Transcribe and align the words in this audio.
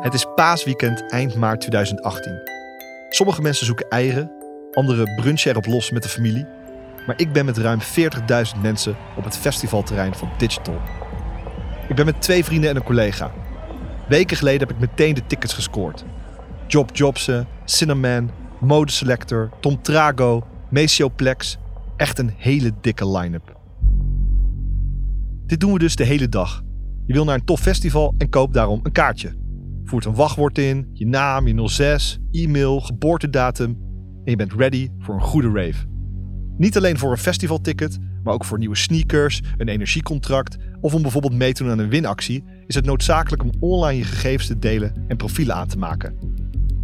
Het 0.00 0.14
is 0.14 0.26
paasweekend 0.34 1.10
eind 1.10 1.34
maart 1.34 1.60
2018. 1.60 2.32
Sommige 3.08 3.42
mensen 3.42 3.66
zoeken 3.66 3.88
eieren, 3.88 4.30
anderen 4.72 5.14
brunchen 5.14 5.50
erop 5.50 5.66
los 5.66 5.90
met 5.90 6.02
de 6.02 6.08
familie. 6.08 6.46
Maar 7.06 7.20
ik 7.20 7.32
ben 7.32 7.44
met 7.44 7.58
ruim 7.58 7.80
40.000 7.80 8.60
mensen 8.62 8.96
op 9.16 9.24
het 9.24 9.36
festivalterrein 9.36 10.14
van 10.14 10.30
Digital. 10.38 10.80
Ik 11.88 11.96
ben 11.96 12.04
met 12.04 12.22
twee 12.22 12.44
vrienden 12.44 12.70
en 12.70 12.76
een 12.76 12.82
collega. 12.82 13.32
Weken 14.08 14.36
geleden 14.36 14.60
heb 14.60 14.70
ik 14.70 14.88
meteen 14.88 15.14
de 15.14 15.26
tickets 15.26 15.54
gescoord. 15.54 16.04
Job 16.66 16.96
Jobsen, 16.96 17.48
Cinnamon, 17.64 18.30
Mode 18.60 18.92
Selector, 18.92 19.50
Tom 19.60 19.82
Trago, 19.82 20.46
Plex. 21.16 21.56
Echt 21.96 22.18
een 22.18 22.34
hele 22.36 22.72
dikke 22.80 23.10
line-up. 23.10 23.59
Dit 25.50 25.60
doen 25.60 25.72
we 25.72 25.78
dus 25.78 25.96
de 25.96 26.04
hele 26.04 26.28
dag. 26.28 26.62
Je 27.06 27.12
wil 27.12 27.24
naar 27.24 27.34
een 27.34 27.44
tof 27.44 27.60
festival 27.60 28.14
en 28.18 28.28
koop 28.28 28.52
daarom 28.52 28.80
een 28.82 28.92
kaartje. 28.92 29.34
Voert 29.84 30.04
een 30.04 30.14
wachtwoord 30.14 30.58
in, 30.58 30.90
je 30.92 31.06
naam, 31.06 31.46
je 31.46 31.68
06, 31.68 32.18
e-mail, 32.30 32.80
geboortedatum 32.80 33.78
en 34.24 34.30
je 34.30 34.36
bent 34.36 34.52
ready 34.52 34.88
voor 34.98 35.14
een 35.14 35.20
goede 35.20 35.48
rave. 35.48 35.86
Niet 36.56 36.76
alleen 36.76 36.98
voor 36.98 37.10
een 37.10 37.18
festivalticket, 37.18 37.98
maar 38.22 38.34
ook 38.34 38.44
voor 38.44 38.58
nieuwe 38.58 38.76
sneakers, 38.76 39.40
een 39.56 39.68
energiecontract 39.68 40.56
of 40.80 40.94
om 40.94 41.02
bijvoorbeeld 41.02 41.34
mee 41.34 41.52
te 41.52 41.62
doen 41.62 41.72
aan 41.72 41.78
een 41.78 41.88
winactie, 41.88 42.44
is 42.66 42.74
het 42.74 42.84
noodzakelijk 42.84 43.42
om 43.42 43.50
online 43.60 43.98
je 43.98 44.04
gegevens 44.04 44.46
te 44.46 44.58
delen 44.58 45.04
en 45.08 45.16
profielen 45.16 45.54
aan 45.54 45.68
te 45.68 45.78
maken. 45.78 46.18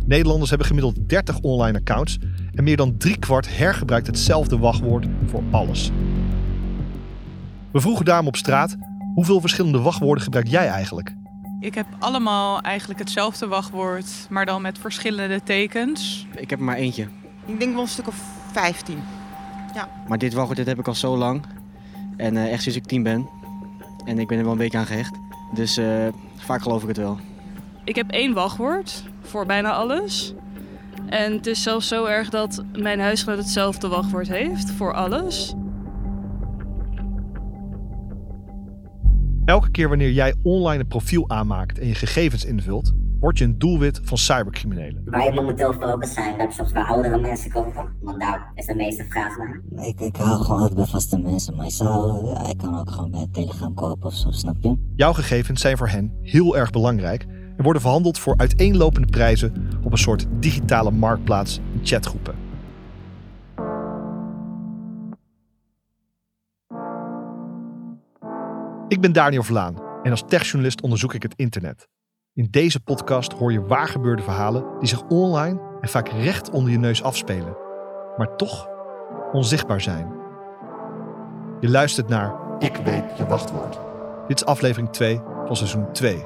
Nederlanders 0.07 0.49
hebben 0.49 0.69
gemiddeld 0.69 1.09
30 1.09 1.41
online 1.41 1.79
accounts 1.79 2.19
en 2.53 2.65
meer 2.65 2.77
dan 2.77 2.97
driekwart 2.97 3.57
hergebruikt 3.57 4.07
hetzelfde 4.07 4.59
wachtwoord 4.59 5.07
voor 5.27 5.43
alles. 5.51 5.93
We 7.77 7.83
vroegen 7.83 8.05
daarom 8.05 8.27
op 8.27 8.37
straat: 8.37 8.77
hoeveel 9.15 9.41
verschillende 9.41 9.81
wachtwoorden 9.81 10.25
gebruik 10.25 10.47
jij 10.47 10.69
eigenlijk? 10.69 11.15
Ik 11.61 11.75
heb 11.75 11.87
allemaal 11.99 12.61
eigenlijk 12.61 12.99
hetzelfde 12.99 13.47
wachtwoord, 13.47 14.27
maar 14.31 14.47
dan 14.47 14.63
met 14.63 14.79
verschillende 14.79 15.43
tekens. 15.43 16.27
Ik 16.35 16.51
heb 16.51 16.59
er 16.59 16.65
maar 16.65 16.77
eentje. 16.77 17.09
Ik 17.47 17.59
denk 17.59 17.73
wel 17.73 17.83
een 17.83 17.89
stuk 17.89 18.07
of 18.07 18.23
15. 18.53 18.99
Ja. 19.75 19.89
Maar 20.09 20.19
dit 20.19 20.33
wachtwoord 20.33 20.59
dit 20.59 20.67
heb 20.67 20.79
ik 20.79 20.89
al 20.89 20.95
zo 20.95 21.17
lang. 21.17 21.43
En 22.17 22.35
uh, 22.35 22.53
echt 22.53 22.63
sinds 22.63 22.79
ik 22.79 22.87
tien 22.87 23.03
ben. 23.03 23.29
En 24.05 24.19
ik 24.19 24.27
ben 24.27 24.39
er 24.39 24.45
wel 24.45 24.53
een 24.53 24.59
beetje 24.59 24.79
aan 24.79 24.87
gehecht. 24.87 25.19
Dus 25.55 25.79
uh, 25.79 26.07
vaak 26.37 26.63
geloof 26.63 26.83
ik 26.83 26.89
het 26.89 26.97
wel. 26.97 27.19
Ik 27.85 27.97
heb 27.97 28.11
één 28.11 28.33
wachtwoord 28.33 29.05
voor 29.21 29.47
bijna 29.47 29.73
alles. 29.73 30.35
En 31.07 31.33
het 31.33 31.47
is 31.47 31.63
zelfs 31.63 31.89
zo 31.89 32.05
erg 32.05 32.29
dat 32.29 32.65
mijn 32.73 33.01
huisgenoot 33.01 33.39
hetzelfde 33.39 33.89
wachtwoord 33.89 34.29
heeft 34.29 34.71
voor 34.71 34.95
alles. 34.95 35.55
Elke 39.47 39.71
keer 39.71 39.89
wanneer 39.89 40.11
jij 40.11 40.35
online 40.43 40.81
een 40.81 40.87
profiel 40.87 41.29
aanmaakt 41.29 41.79
en 41.79 41.87
je 41.87 41.95
gegevens 41.95 42.45
invult, 42.45 42.93
word 43.21 43.39
je 43.39 43.45
een 43.45 43.59
doelwit 43.59 44.01
van 44.03 44.19
cybercriminelen. 44.19 45.03
Waar 45.05 45.27
ik 45.27 45.35
momenteel 45.35 45.73
focus 45.73 46.13
zijn 46.13 46.37
laptops 46.37 46.73
waar 46.73 46.87
oudere 46.87 47.19
mensen 47.19 47.51
kopen, 47.51 47.89
want 48.01 48.21
daar 48.21 48.53
is 48.55 48.67
de 48.67 48.75
meeste 48.75 49.05
vraag 49.09 49.37
naar. 49.39 49.87
Ik, 49.87 50.01
ik 50.01 50.17
hou 50.17 50.43
gewoon 50.43 50.61
altijd 50.61 50.75
bij 50.75 50.87
vaste 50.87 51.19
mensen, 51.19 51.57
maar 51.57 51.67
ik, 51.67 51.73
zou, 51.73 52.27
ja, 52.27 52.49
ik 52.49 52.59
kan 52.59 52.79
ook 52.79 52.91
gewoon 52.91 53.11
bij 53.11 53.27
Telegram 53.33 53.75
kopen 53.75 54.07
of 54.07 54.15
zo, 54.15 54.31
snap 54.31 54.57
je? 54.61 54.77
Jouw 54.95 55.13
gegevens 55.13 55.61
zijn 55.61 55.77
voor 55.77 55.89
hen 55.89 56.13
heel 56.23 56.57
erg 56.57 56.71
belangrijk 56.71 57.27
en 57.57 57.65
worden 57.65 57.83
verhandeld 57.83 58.19
voor 58.19 58.37
uiteenlopende 58.37 59.09
prijzen 59.09 59.53
op 59.83 59.93
een 59.93 59.99
soort 59.99 60.27
digitale 60.39 60.91
marktplaats 60.91 61.61
in 61.73 61.81
chatgroepen. 61.83 62.46
Ik 68.89 69.01
ben 69.01 69.13
Daniel 69.13 69.43
Vlaan 69.43 69.83
en 70.03 70.11
als 70.11 70.25
techjournalist 70.27 70.81
onderzoek 70.81 71.15
ik 71.15 71.23
het 71.23 71.33
internet. 71.37 71.89
In 72.33 72.49
deze 72.51 72.81
podcast 72.81 73.33
hoor 73.33 73.53
je 73.53 73.63
waar 73.63 73.89
gebeurde 73.89 74.23
verhalen 74.23 74.65
die 74.79 74.89
zich 74.89 75.03
online 75.09 75.61
en 75.81 75.89
vaak 75.89 76.09
recht 76.09 76.51
onder 76.51 76.73
je 76.73 76.79
neus 76.79 77.03
afspelen, 77.03 77.57
maar 78.17 78.37
toch 78.37 78.69
onzichtbaar 79.33 79.81
zijn. 79.81 80.13
Je 81.61 81.69
luistert 81.69 82.09
naar 82.09 82.35
Ik 82.59 82.77
weet 82.77 83.17
je 83.17 83.27
wachtwoord. 83.27 83.79
Dit 84.29 84.37
is 84.41 84.45
aflevering 84.47 84.91
2 84.91 85.21
van 85.47 85.57
seizoen 85.57 85.93
2. 85.93 86.25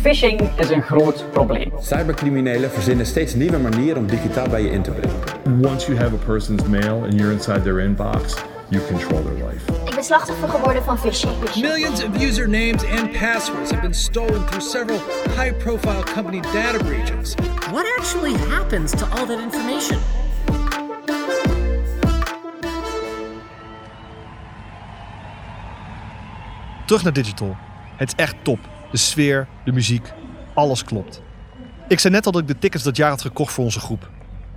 Phishing 0.00 0.40
is 0.58 0.70
een 0.70 0.82
groot 0.82 1.24
probleem. 1.32 1.72
Cybercriminelen 1.78 2.70
verzinnen 2.70 3.06
steeds 3.06 3.34
nieuwe 3.34 3.58
manieren 3.58 3.96
om 3.96 4.06
digitaal 4.06 4.48
bij 4.48 4.62
je 4.62 4.70
in 4.70 4.82
te 4.82 4.90
brengen. 4.90 5.66
Once 5.66 5.86
you 5.86 5.98
have 5.98 6.14
a 6.14 6.24
person's 6.24 6.64
mail 6.64 7.02
and 7.02 7.12
you're 7.12 7.32
inside 7.32 7.62
their 7.62 7.78
inbox, 7.78 8.34
you 8.72 8.86
control 8.86 9.22
their 9.22 9.46
life. 9.46 9.72
Ik 9.84 9.94
ben 9.94 10.04
slachtoffer 10.04 10.48
geworden 10.48 10.84
van 10.84 10.98
phishing. 10.98 11.32
Millions 11.60 12.04
of 12.04 12.22
usernames 12.22 12.84
and 12.84 13.12
passwords 13.12 13.70
have 13.70 13.82
been 13.82 13.94
stolen 13.94 14.46
through 14.46 14.62
several 14.62 14.98
high-profile 15.36 16.02
company 16.02 16.40
data 16.40 16.78
breaches. 16.78 17.34
What 17.70 17.86
actually 17.98 18.34
happens 18.48 18.90
to 18.90 19.06
all 19.06 19.26
that 19.26 19.38
information? 19.38 19.98
Terug 26.86 27.02
naar 27.02 27.12
digital. 27.12 27.56
Het 27.96 28.08
is 28.08 28.24
echt 28.24 28.34
top. 28.42 28.58
De 28.90 28.96
sfeer, 28.96 29.48
de 29.64 29.72
muziek, 29.72 30.12
alles 30.54 30.84
klopt. 30.84 31.22
Ik 31.88 31.98
zei 31.98 32.14
net 32.14 32.26
al 32.26 32.32
dat 32.32 32.40
ik 32.40 32.48
de 32.48 32.58
tickets 32.58 32.82
dat 32.82 32.96
jaar 32.96 33.10
had 33.10 33.22
gekocht 33.22 33.52
voor 33.52 33.64
onze 33.64 33.80
groep. 33.80 34.10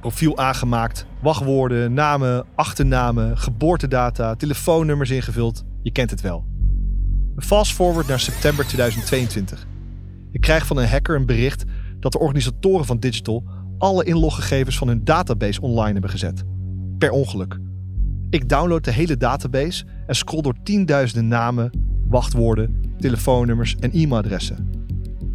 Profiel 0.06 0.38
aangemaakt, 0.38 1.06
wachtwoorden, 1.22 1.94
namen, 1.94 2.46
achternamen, 2.56 3.38
geboortedata, 3.38 4.36
telefoonnummers 4.36 5.10
ingevuld. 5.10 5.64
Je 5.82 5.92
kent 5.92 6.10
het 6.10 6.22
wel. 6.22 6.46
Fast 7.38 7.74
forward 7.74 8.08
naar 8.08 8.20
september 8.20 8.66
2022. 8.66 9.68
Ik 10.32 10.42
krijg 10.42 10.66
van 10.66 10.78
een 10.78 10.88
hacker 10.88 11.16
een 11.16 11.26
bericht 11.26 11.64
dat 12.00 12.12
de 12.12 12.20
organisatoren 12.20 12.86
van 12.86 13.00
Digital 13.00 13.44
alle 13.78 14.04
inloggegevens 14.04 14.78
van 14.78 14.88
hun 14.88 15.04
database 15.04 15.62
online 15.62 15.92
hebben 15.92 16.10
gezet. 16.10 16.44
Per 16.98 17.12
ongeluk. 17.12 17.60
Ik 18.30 18.50
download 18.50 18.84
de 18.84 18.92
hele 18.92 19.18
database 19.18 19.86
en 20.08 20.16
scroll 20.16 20.42
door 20.42 20.56
tienduizenden 20.64 21.28
namen, 21.28 21.72
wachtwoorden, 22.08 22.96
telefoonnummers 22.98 23.76
en 23.80 23.92
e-mailadressen. 23.92 24.70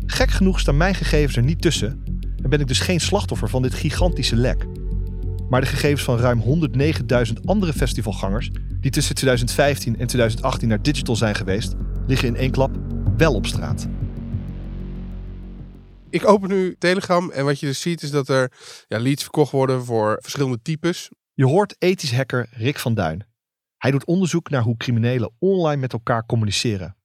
Gek 0.06 0.30
genoeg 0.30 0.60
staan 0.60 0.76
mijn 0.76 0.94
gegevens 0.94 1.36
er 1.36 1.42
niet 1.42 1.62
tussen 1.62 2.09
en 2.42 2.50
ben 2.50 2.60
ik 2.60 2.66
dus 2.66 2.80
geen 2.80 3.00
slachtoffer 3.00 3.48
van 3.48 3.62
dit 3.62 3.74
gigantische 3.74 4.36
lek. 4.36 4.66
Maar 5.48 5.60
de 5.60 5.66
gegevens 5.66 6.02
van 6.02 6.18
ruim 6.18 6.42
109.000 7.28 7.32
andere 7.44 7.72
festivalgangers 7.72 8.50
die 8.80 8.90
tussen 8.90 9.14
2015 9.14 9.98
en 9.98 10.06
2018 10.06 10.68
naar 10.68 10.82
digital 10.82 11.16
zijn 11.16 11.34
geweest, 11.34 11.74
liggen 12.06 12.28
in 12.28 12.36
één 12.36 12.50
klap 12.50 12.76
wel 13.16 13.34
op 13.34 13.46
straat. 13.46 13.88
Ik 16.10 16.28
open 16.28 16.48
nu 16.48 16.76
Telegram 16.78 17.30
en 17.30 17.44
wat 17.44 17.60
je 17.60 17.66
dus 17.66 17.80
ziet 17.80 18.02
is 18.02 18.10
dat 18.10 18.28
er 18.28 18.52
ja, 18.88 18.98
leads 19.00 19.22
verkocht 19.22 19.52
worden 19.52 19.84
voor 19.84 20.18
verschillende 20.20 20.58
types. 20.62 21.10
Je 21.34 21.46
hoort 21.46 21.76
ethisch 21.78 22.14
hacker 22.14 22.48
Rick 22.50 22.78
van 22.78 22.94
Duin. 22.94 23.26
Hij 23.76 23.90
doet 23.90 24.04
onderzoek 24.04 24.50
naar 24.50 24.62
hoe 24.62 24.76
criminelen 24.76 25.32
online 25.38 25.80
met 25.80 25.92
elkaar 25.92 26.26
communiceren. 26.26 26.96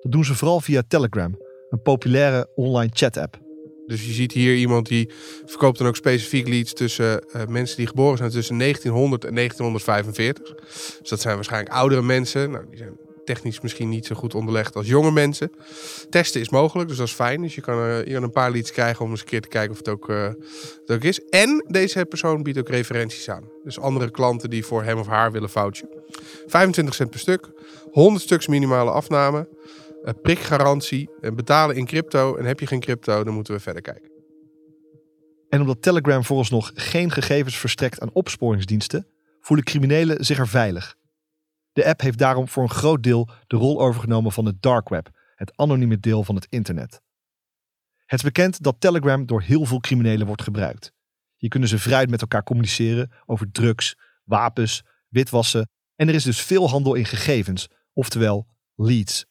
Dat 0.00 0.12
doen 0.12 0.24
ze 0.24 0.34
vooral 0.34 0.60
via 0.60 0.82
Telegram, 0.88 1.36
een 1.68 1.82
populaire 1.82 2.50
online 2.54 2.90
chat-app. 2.92 3.47
Dus 3.88 4.06
je 4.06 4.12
ziet 4.12 4.32
hier 4.32 4.56
iemand 4.56 4.86
die 4.86 5.10
verkoopt 5.46 5.78
dan 5.78 5.86
ook 5.86 5.96
specifiek 5.96 6.48
leads 6.48 6.72
tussen 6.72 7.24
uh, 7.36 7.46
mensen 7.46 7.76
die 7.76 7.86
geboren 7.86 8.18
zijn 8.18 8.30
tussen 8.30 8.58
1900 8.58 9.24
en 9.24 9.34
1945. 9.34 10.54
Dus 11.00 11.08
dat 11.08 11.20
zijn 11.20 11.34
waarschijnlijk 11.34 11.74
oudere 11.74 12.02
mensen. 12.02 12.50
Nou, 12.50 12.64
die 12.68 12.78
zijn 12.78 12.96
technisch 13.24 13.60
misschien 13.60 13.88
niet 13.88 14.06
zo 14.06 14.14
goed 14.14 14.34
onderlegd 14.34 14.76
als 14.76 14.86
jonge 14.86 15.10
mensen. 15.10 15.52
Testen 16.10 16.40
is 16.40 16.48
mogelijk, 16.48 16.88
dus 16.88 16.98
dat 16.98 17.06
is 17.06 17.12
fijn. 17.12 17.42
Dus 17.42 17.54
je 17.54 17.60
kan, 17.60 17.76
je 18.04 18.12
kan 18.12 18.22
een 18.22 18.30
paar 18.30 18.50
leads 18.50 18.72
krijgen 18.72 19.04
om 19.04 19.10
eens 19.10 19.20
een 19.20 19.26
keer 19.26 19.40
te 19.40 19.48
kijken 19.48 19.70
of 19.70 19.78
het 19.78 19.88
ook, 19.88 20.08
uh, 20.08 20.28
ook 20.86 21.02
is. 21.02 21.20
En 21.28 21.64
deze 21.68 22.04
persoon 22.04 22.42
biedt 22.42 22.58
ook 22.58 22.68
referenties 22.68 23.28
aan. 23.30 23.48
Dus 23.64 23.78
andere 23.80 24.10
klanten 24.10 24.50
die 24.50 24.64
voor 24.64 24.82
hem 24.82 24.98
of 24.98 25.06
haar 25.06 25.32
willen 25.32 25.50
vouchen. 25.50 25.88
25 26.46 26.94
cent 26.94 27.10
per 27.10 27.20
stuk, 27.20 27.48
100 27.90 28.24
stuks 28.24 28.46
minimale 28.46 28.90
afname 28.90 29.48
prikgarantie, 30.14 31.10
en 31.20 31.34
betalen 31.34 31.76
in 31.76 31.86
crypto. 31.86 32.36
En 32.36 32.44
heb 32.44 32.60
je 32.60 32.66
geen 32.66 32.80
crypto, 32.80 33.24
dan 33.24 33.34
moeten 33.34 33.54
we 33.54 33.60
verder 33.60 33.82
kijken. 33.82 34.10
En 35.48 35.60
omdat 35.60 35.82
Telegram 35.82 36.24
vooralsnog 36.24 36.70
geen 36.74 37.10
gegevens 37.10 37.56
verstrekt 37.56 38.00
aan 38.00 38.12
opsporingsdiensten, 38.12 39.06
voelen 39.40 39.64
criminelen 39.64 40.24
zich 40.24 40.38
er 40.38 40.48
veilig. 40.48 40.96
De 41.72 41.86
app 41.86 42.00
heeft 42.00 42.18
daarom 42.18 42.48
voor 42.48 42.62
een 42.62 42.70
groot 42.70 43.02
deel 43.02 43.28
de 43.46 43.56
rol 43.56 43.80
overgenomen 43.80 44.32
van 44.32 44.44
het 44.44 44.62
dark 44.62 44.88
web, 44.88 45.10
het 45.34 45.56
anonieme 45.56 45.98
deel 45.98 46.24
van 46.24 46.34
het 46.34 46.46
internet. 46.48 47.00
Het 48.04 48.18
is 48.18 48.24
bekend 48.24 48.62
dat 48.62 48.80
Telegram 48.80 49.26
door 49.26 49.42
heel 49.42 49.64
veel 49.64 49.80
criminelen 49.80 50.26
wordt 50.26 50.42
gebruikt. 50.42 50.92
Hier 51.36 51.50
kunnen 51.50 51.68
ze 51.68 51.78
vrij 51.78 52.06
met 52.06 52.20
elkaar 52.20 52.42
communiceren 52.42 53.12
over 53.26 53.50
drugs, 53.52 53.96
wapens, 54.24 54.82
witwassen 55.08 55.70
en 55.94 56.08
er 56.08 56.14
is 56.14 56.24
dus 56.24 56.40
veel 56.40 56.68
handel 56.68 56.94
in 56.94 57.04
gegevens, 57.04 57.68
oftewel 57.92 58.46
leads. 58.74 59.26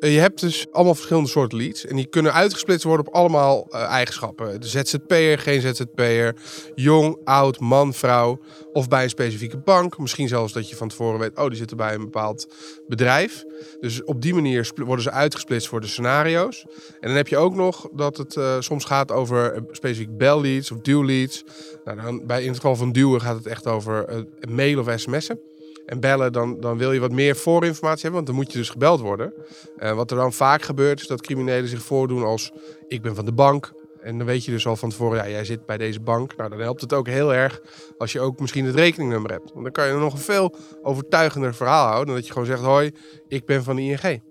Eh, 0.00 0.14
Je 0.14 0.20
hebt 0.20 0.40
dus 0.40 0.66
allemaal 0.70 0.94
verschillende 0.94 1.28
soorten 1.28 1.58
leads. 1.58 1.86
En 1.86 1.96
die 1.96 2.06
kunnen 2.06 2.32
uitgesplitst 2.32 2.84
worden 2.84 3.06
op 3.06 3.14
allemaal 3.14 3.66
eh, 3.70 3.82
eigenschappen. 3.82 4.60
De 4.60 4.66
ZZP'er, 4.66 5.38
geen 5.38 5.60
ZZP'er, 5.60 6.36
jong, 6.74 7.18
oud, 7.24 7.60
man, 7.60 7.94
vrouw. 7.94 8.40
Of 8.72 8.88
bij 8.88 9.02
een 9.02 9.10
specifieke 9.10 9.58
bank. 9.58 9.98
Misschien 9.98 10.28
zelfs 10.28 10.52
dat 10.52 10.68
je 10.68 10.76
van 10.76 10.88
tevoren 10.88 11.18
weet, 11.18 11.38
oh, 11.38 11.46
die 11.46 11.56
zitten 11.56 11.76
bij 11.76 11.94
een 11.94 12.00
bepaald 12.00 12.46
bedrijf. 12.88 13.44
Dus 13.80 14.04
op 14.04 14.22
die 14.22 14.34
manier 14.34 14.70
worden 14.74 15.04
ze 15.04 15.10
uitgesplitst 15.10 15.68
voor 15.68 15.80
de 15.80 15.86
scenario's. 15.86 16.64
En 17.00 17.08
dan 17.08 17.16
heb 17.16 17.28
je 17.28 17.36
ook 17.36 17.54
nog 17.54 17.88
dat 17.92 18.16
het 18.16 18.36
eh, 18.36 18.56
soms 18.60 18.84
gaat 18.84 19.12
over 19.12 19.64
specifiek 19.70 20.16
bel 20.16 20.40
leads 20.40 20.70
of 20.70 20.78
duw 20.78 21.04
leads. 21.04 21.44
Nou, 21.84 22.00
dan, 22.00 22.26
bij, 22.26 22.40
in 22.40 22.48
het 22.48 22.56
geval 22.56 22.76
van 22.76 22.92
duwen 22.92 23.20
gaat 23.20 23.36
het 23.36 23.46
echt 23.46 23.66
over 23.66 24.24
mail 24.48 24.78
of 24.78 24.92
sms'en. 24.96 25.40
En 25.86 26.00
bellen, 26.00 26.32
dan, 26.32 26.60
dan 26.60 26.78
wil 26.78 26.92
je 26.92 27.00
wat 27.00 27.12
meer 27.12 27.36
voorinformatie 27.36 28.02
hebben, 28.02 28.24
want 28.24 28.26
dan 28.26 28.36
moet 28.36 28.52
je 28.52 28.58
dus 28.58 28.70
gebeld 28.70 29.00
worden. 29.00 29.32
Eh, 29.76 29.94
wat 29.94 30.10
er 30.10 30.16
dan 30.16 30.32
vaak 30.32 30.62
gebeurt, 30.62 31.00
is 31.00 31.06
dat 31.06 31.22
criminelen 31.22 31.68
zich 31.68 31.82
voordoen 31.82 32.22
als 32.22 32.52
ik 32.88 33.02
ben 33.02 33.14
van 33.14 33.24
de 33.24 33.32
bank. 33.32 33.72
En 34.02 34.18
dan 34.18 34.26
weet 34.26 34.44
je 34.44 34.50
dus 34.50 34.66
al 34.66 34.76
van 34.76 34.90
tevoren, 34.90 35.18
ja, 35.18 35.28
jij 35.28 35.44
zit 35.44 35.66
bij 35.66 35.76
deze 35.76 36.00
bank. 36.00 36.36
Nou, 36.36 36.50
dan 36.50 36.60
helpt 36.60 36.80
het 36.80 36.92
ook 36.92 37.06
heel 37.06 37.34
erg 37.34 37.60
als 37.98 38.12
je 38.12 38.20
ook 38.20 38.40
misschien 38.40 38.64
het 38.64 38.74
rekeningnummer 38.74 39.30
hebt. 39.30 39.52
Want 39.52 39.62
dan 39.62 39.72
kan 39.72 39.86
je 39.86 39.94
nog 39.94 40.12
een 40.12 40.18
veel 40.18 40.54
overtuigender 40.82 41.54
verhaal 41.54 41.86
houden 41.86 42.06
dan 42.06 42.14
dat 42.14 42.26
je 42.26 42.32
gewoon 42.32 42.46
zegt, 42.46 42.62
hoi, 42.62 42.92
ik 43.28 43.46
ben 43.46 43.62
van 43.62 43.76
de 43.76 43.82
ING. 43.82 44.22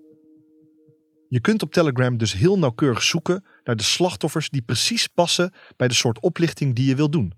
Je 1.28 1.40
kunt 1.40 1.62
op 1.62 1.72
Telegram 1.72 2.16
dus 2.16 2.32
heel 2.32 2.58
nauwkeurig 2.58 3.02
zoeken 3.02 3.44
naar 3.64 3.76
de 3.76 3.82
slachtoffers 3.82 4.50
die 4.50 4.62
precies 4.62 5.06
passen 5.06 5.52
bij 5.76 5.88
de 5.88 5.94
soort 5.94 6.20
oplichting 6.20 6.74
die 6.74 6.88
je 6.88 6.94
wil 6.94 7.10
doen. 7.10 7.32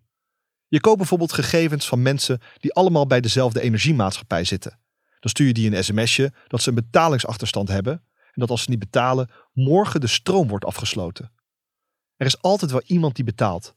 Je 0.72 0.80
koopt 0.80 0.96
bijvoorbeeld 0.96 1.32
gegevens 1.32 1.88
van 1.88 2.02
mensen 2.02 2.40
die 2.60 2.72
allemaal 2.72 3.06
bij 3.06 3.20
dezelfde 3.20 3.60
energiemaatschappij 3.60 4.44
zitten. 4.44 4.78
Dan 5.20 5.30
stuur 5.30 5.46
je 5.46 5.52
die 5.52 5.70
een 5.70 5.84
sms'je 5.84 6.32
dat 6.46 6.62
ze 6.62 6.68
een 6.68 6.74
betalingsachterstand 6.74 7.68
hebben 7.68 7.92
en 8.16 8.40
dat 8.40 8.50
als 8.50 8.62
ze 8.62 8.70
niet 8.70 8.78
betalen, 8.78 9.30
morgen 9.52 10.00
de 10.00 10.06
stroom 10.06 10.48
wordt 10.48 10.64
afgesloten. 10.64 11.32
Er 12.16 12.26
is 12.26 12.42
altijd 12.42 12.70
wel 12.70 12.82
iemand 12.86 13.14
die 13.14 13.24
betaalt. 13.24 13.74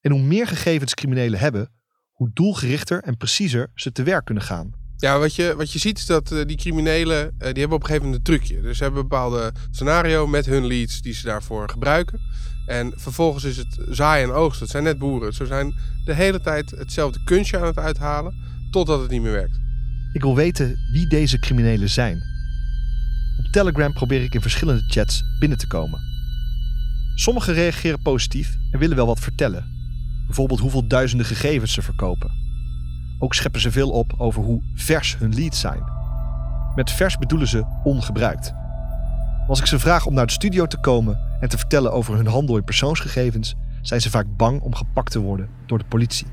En 0.00 0.10
hoe 0.10 0.20
meer 0.20 0.46
gegevens 0.46 0.94
criminelen 0.94 1.38
hebben, 1.38 1.72
hoe 2.10 2.30
doelgerichter 2.32 3.02
en 3.02 3.16
preciezer 3.16 3.70
ze 3.74 3.92
te 3.92 4.02
werk 4.02 4.24
kunnen 4.24 4.42
gaan. 4.42 4.72
Ja, 4.96 5.18
wat 5.18 5.34
je, 5.34 5.54
wat 5.56 5.72
je 5.72 5.78
ziet 5.78 5.98
is 5.98 6.06
dat 6.06 6.32
eh, 6.32 6.44
die 6.46 6.56
criminelen, 6.56 7.24
eh, 7.24 7.38
die 7.38 7.60
hebben 7.60 7.76
op 7.76 7.80
een 7.80 7.86
gegeven 7.86 8.04
moment 8.04 8.28
een 8.28 8.36
trucje. 8.36 8.60
Dus 8.60 8.76
ze 8.76 8.82
hebben 8.82 9.02
een 9.02 9.08
bepaalde 9.08 9.52
scenario 9.70 10.26
met 10.26 10.46
hun 10.46 10.66
leads 10.66 11.02
die 11.02 11.14
ze 11.14 11.26
daarvoor 11.26 11.68
gebruiken. 11.68 12.20
En 12.66 12.92
vervolgens 12.96 13.44
is 13.44 13.56
het 13.56 13.78
zaaien 13.88 14.28
en 14.28 14.34
oogsten. 14.34 14.62
Het 14.62 14.70
zijn 14.70 14.84
net 14.84 14.98
boeren. 14.98 15.32
Ze 15.32 15.46
zijn 15.46 15.74
de 16.04 16.14
hele 16.14 16.40
tijd 16.40 16.70
hetzelfde 16.70 17.24
kunstje 17.24 17.58
aan 17.58 17.66
het 17.66 17.78
uithalen, 17.78 18.34
totdat 18.70 19.00
het 19.00 19.10
niet 19.10 19.22
meer 19.22 19.32
werkt. 19.32 19.60
Ik 20.12 20.22
wil 20.22 20.34
weten 20.34 20.76
wie 20.92 21.06
deze 21.06 21.38
criminelen 21.38 21.90
zijn. 21.90 22.22
Op 23.38 23.52
Telegram 23.52 23.92
probeer 23.92 24.22
ik 24.22 24.34
in 24.34 24.40
verschillende 24.40 24.84
chats 24.86 25.22
binnen 25.38 25.58
te 25.58 25.66
komen. 25.66 26.00
Sommigen 27.14 27.54
reageren 27.54 28.02
positief 28.02 28.56
en 28.70 28.78
willen 28.78 28.96
wel 28.96 29.06
wat 29.06 29.20
vertellen. 29.20 29.64
Bijvoorbeeld 30.26 30.60
hoeveel 30.60 30.86
duizenden 30.86 31.26
gegevens 31.26 31.72
ze 31.72 31.82
verkopen. 31.82 32.30
Ook 33.18 33.34
scheppen 33.34 33.60
ze 33.60 33.70
veel 33.70 33.90
op 33.90 34.14
over 34.16 34.42
hoe 34.42 34.62
vers 34.74 35.18
hun 35.18 35.34
leads 35.34 35.60
zijn. 35.60 35.82
Met 36.74 36.90
vers 36.90 37.16
bedoelen 37.16 37.48
ze 37.48 37.64
ongebruikt. 37.84 38.52
Als 39.48 39.60
ik 39.60 39.66
ze 39.66 39.78
vraag 39.78 40.06
om 40.06 40.14
naar 40.14 40.26
de 40.26 40.32
studio 40.32 40.66
te 40.66 40.80
komen 40.80 41.18
en 41.44 41.50
te 41.50 41.58
vertellen 41.58 41.92
over 41.92 42.16
hun 42.16 42.26
handel 42.26 42.56
in 42.56 42.64
persoonsgegevens, 42.64 43.54
zijn 43.82 44.00
ze 44.00 44.10
vaak 44.10 44.26
bang 44.36 44.60
om 44.60 44.74
gepakt 44.74 45.10
te 45.10 45.20
worden 45.20 45.48
door 45.66 45.78
de 45.78 45.84
politie. 45.84 46.26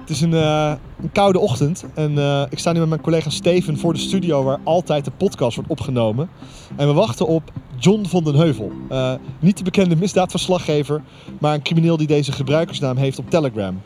Het 0.00 0.10
is 0.10 0.20
een, 0.20 0.34
eh, 0.34 0.72
een 1.02 1.12
koude 1.12 1.38
ochtend 1.38 1.84
en 1.94 2.18
eh, 2.18 2.42
ik 2.50 2.58
sta 2.58 2.72
nu 2.72 2.78
met 2.78 2.88
mijn 2.88 3.00
collega 3.00 3.30
Steven 3.30 3.78
voor 3.78 3.92
de 3.92 3.98
studio 3.98 4.44
waar 4.44 4.58
altijd 4.64 5.04
de 5.04 5.10
podcast 5.10 5.56
wordt 5.56 5.70
opgenomen. 5.70 6.28
En 6.76 6.86
we 6.86 6.92
wachten 6.92 7.26
op 7.26 7.52
John 7.78 8.04
van 8.06 8.24
den 8.24 8.34
Heuvel. 8.34 8.72
Eh, 8.88 9.14
niet 9.40 9.58
de 9.58 9.64
bekende 9.64 9.96
misdaadverslaggever, 9.96 11.02
maar 11.40 11.54
een 11.54 11.62
crimineel 11.62 11.96
die 11.96 12.06
deze 12.06 12.32
gebruikersnaam 12.32 12.96
heeft 12.96 13.18
op 13.18 13.30
Telegram. 13.30 13.80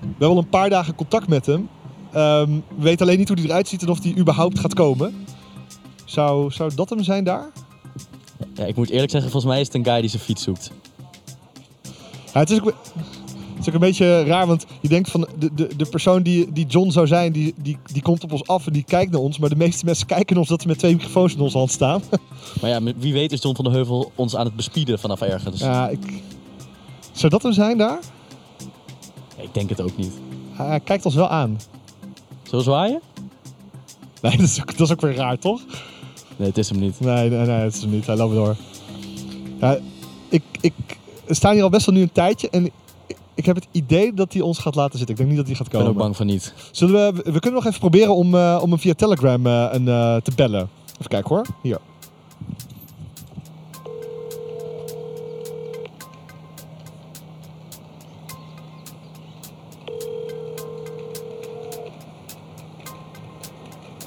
We 0.00 0.06
hebben 0.08 0.28
al 0.28 0.38
een 0.38 0.48
paar 0.48 0.70
dagen 0.70 0.94
contact 0.94 1.28
met 1.28 1.46
hem. 1.46 1.68
Ehm, 2.12 2.50
we 2.76 2.82
weten 2.82 3.06
alleen 3.06 3.18
niet 3.18 3.28
hoe 3.28 3.36
hij 3.36 3.46
eruit 3.46 3.68
ziet 3.68 3.82
en 3.82 3.88
of 3.88 4.02
hij 4.02 4.14
überhaupt 4.18 4.58
gaat 4.58 4.74
komen. 4.74 5.14
Zou, 6.14 6.50
zou 6.50 6.74
dat 6.74 6.90
hem 6.90 7.02
zijn 7.02 7.24
daar? 7.24 7.46
Ja, 8.54 8.64
ik 8.64 8.76
moet 8.76 8.90
eerlijk 8.90 9.10
zeggen, 9.10 9.30
volgens 9.30 9.52
mij 9.52 9.60
is 9.60 9.66
het 9.66 9.76
een 9.76 9.84
guy 9.84 10.00
die 10.00 10.10
zijn 10.10 10.22
fiets 10.22 10.42
zoekt. 10.42 10.70
Ja, 12.32 12.40
het, 12.40 12.50
is 12.50 12.60
ook, 12.60 12.64
het 12.64 13.60
is 13.60 13.68
ook 13.68 13.74
een 13.74 13.80
beetje 13.80 14.24
raar, 14.24 14.46
want 14.46 14.66
je 14.80 14.88
denkt 14.88 15.10
van 15.10 15.28
de, 15.38 15.54
de, 15.54 15.76
de 15.76 15.86
persoon 15.86 16.22
die, 16.22 16.52
die 16.52 16.66
John 16.66 16.90
zou 16.90 17.06
zijn, 17.06 17.32
die, 17.32 17.54
die, 17.56 17.78
die 17.92 18.02
komt 18.02 18.24
op 18.24 18.32
ons 18.32 18.46
af 18.46 18.66
en 18.66 18.72
die 18.72 18.84
kijkt 18.84 19.12
naar 19.12 19.20
ons. 19.20 19.38
Maar 19.38 19.48
de 19.48 19.56
meeste 19.56 19.84
mensen 19.84 20.06
kijken 20.06 20.36
ons 20.36 20.48
dat 20.48 20.62
we 20.62 20.68
met 20.68 20.78
twee 20.78 20.92
microfoons 20.94 21.34
in 21.34 21.40
onze 21.40 21.58
hand 21.58 21.70
staan. 21.70 22.02
Maar 22.60 22.70
ja, 22.70 22.80
wie 22.96 23.12
weet 23.12 23.32
is 23.32 23.42
John 23.42 23.56
van 23.56 23.64
der 23.64 23.74
Heuvel 23.74 24.12
ons 24.14 24.36
aan 24.36 24.44
het 24.44 24.56
bespieden 24.56 24.98
vanaf 24.98 25.20
ergens. 25.20 25.60
Ja, 25.60 25.88
ik... 25.88 26.22
Zou 27.12 27.30
dat 27.30 27.42
hem 27.42 27.52
zijn 27.52 27.78
daar? 27.78 27.98
Ik 29.36 29.54
denk 29.54 29.68
het 29.68 29.80
ook 29.80 29.96
niet. 29.96 30.12
Hij 30.52 30.80
kijkt 30.80 31.04
ons 31.04 31.14
wel 31.14 31.28
aan. 31.28 31.60
Zullen 32.42 32.58
we 32.58 32.70
zwaaien? 32.70 33.00
Nee, 34.20 34.36
dat 34.36 34.46
is, 34.46 34.60
ook, 34.60 34.76
dat 34.76 34.86
is 34.86 34.92
ook 34.92 35.00
weer 35.00 35.14
raar, 35.14 35.38
toch? 35.38 35.60
Nee, 36.36 36.48
het 36.48 36.58
is 36.58 36.68
hem 36.68 36.78
niet. 36.78 37.00
Nee, 37.00 37.30
nee, 37.30 37.46
nee, 37.46 37.56
het 37.56 37.74
is 37.74 37.80
hem 37.80 37.90
niet. 37.90 38.06
Hij 38.06 38.16
loopt 38.16 38.34
door. 38.34 38.56
Ja, 39.60 39.78
ik, 40.28 40.42
ik, 40.60 40.72
we 41.24 41.34
staan 41.34 41.54
hier 41.54 41.62
al 41.62 41.68
best 41.68 41.86
wel 41.86 41.94
nu 41.94 42.02
een 42.02 42.12
tijdje 42.12 42.50
en 42.50 42.70
ik, 43.34 43.46
heb 43.46 43.56
het 43.56 43.68
idee 43.70 44.14
dat 44.14 44.32
hij 44.32 44.42
ons 44.42 44.58
gaat 44.58 44.74
laten 44.74 44.98
zitten. 44.98 45.16
Ik 45.16 45.16
denk 45.16 45.28
niet 45.28 45.38
dat 45.38 45.46
hij 45.46 45.56
gaat 45.56 45.66
Ik 45.66 45.72
ben 45.72 45.80
komen. 45.80 45.96
ook 45.96 46.02
bang 46.02 46.16
van 46.16 46.26
niet. 46.26 46.54
Zullen 46.70 47.14
we, 47.14 47.32
we 47.32 47.40
kunnen 47.40 47.52
nog 47.52 47.66
even 47.66 47.80
proberen 47.80 48.14
om, 48.14 48.34
eh, 48.34 48.58
om 48.62 48.70
hem 48.70 48.78
via 48.78 48.94
Telegram 48.94 49.46
eh, 49.46 49.68
een, 49.70 49.88
eh, 49.88 50.16
te 50.16 50.32
bellen. 50.36 50.68
Even 50.92 51.08
kijken 51.08 51.34
hoor. 51.34 51.46
Hier. 51.62 51.78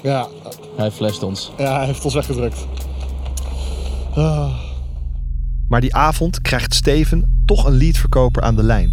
Ja, 0.02 0.28
Hij 0.78 0.90
flasht 0.90 1.22
ons. 1.22 1.52
ja, 1.56 1.76
hij 1.76 1.86
heeft 1.86 2.04
ons 2.04 2.14
weggedrukt. 2.14 2.66
Ah. 4.14 4.54
Maar 5.68 5.80
die 5.80 5.94
avond 5.94 6.40
krijgt 6.40 6.74
Steven 6.74 7.42
toch 7.46 7.64
een 7.66 7.72
leadverkoper 7.76 8.42
aan 8.42 8.56
de 8.56 8.62
lijn. 8.62 8.90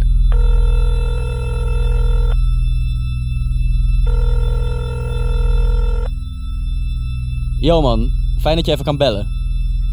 Yo 7.60 7.80
man, 7.82 8.10
fijn 8.40 8.56
dat 8.56 8.66
je 8.66 8.72
even 8.72 8.84
kan 8.84 8.96
bellen. 8.96 9.26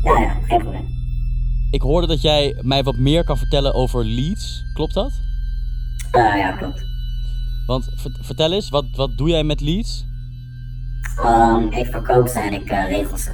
Ja, 0.03 0.19
ja, 0.19 0.29
geen 0.47 0.59
probleem. 0.59 0.87
Ik 1.71 1.81
hoorde 1.81 2.07
dat 2.07 2.21
jij 2.21 2.59
mij 2.61 2.83
wat 2.83 2.97
meer 2.97 3.23
kan 3.23 3.37
vertellen 3.37 3.73
over 3.73 4.05
leads. 4.05 4.63
Klopt 4.73 4.93
dat? 4.93 5.11
Eh, 6.11 6.21
ja, 6.21 6.51
klopt. 6.51 6.85
Want 7.65 7.89
ver- 7.95 8.17
vertel 8.21 8.51
eens, 8.51 8.69
wat, 8.69 8.85
wat 8.95 9.17
doe 9.17 9.29
jij 9.29 9.43
met 9.43 9.61
leads? 9.61 10.05
Um, 11.19 11.71
ik 11.71 11.85
verkoop 11.85 12.27
ze 12.27 12.39
en 12.39 12.53
ik 12.53 12.69
eh, 12.69 12.87
regel 12.87 13.17
ze. 13.17 13.31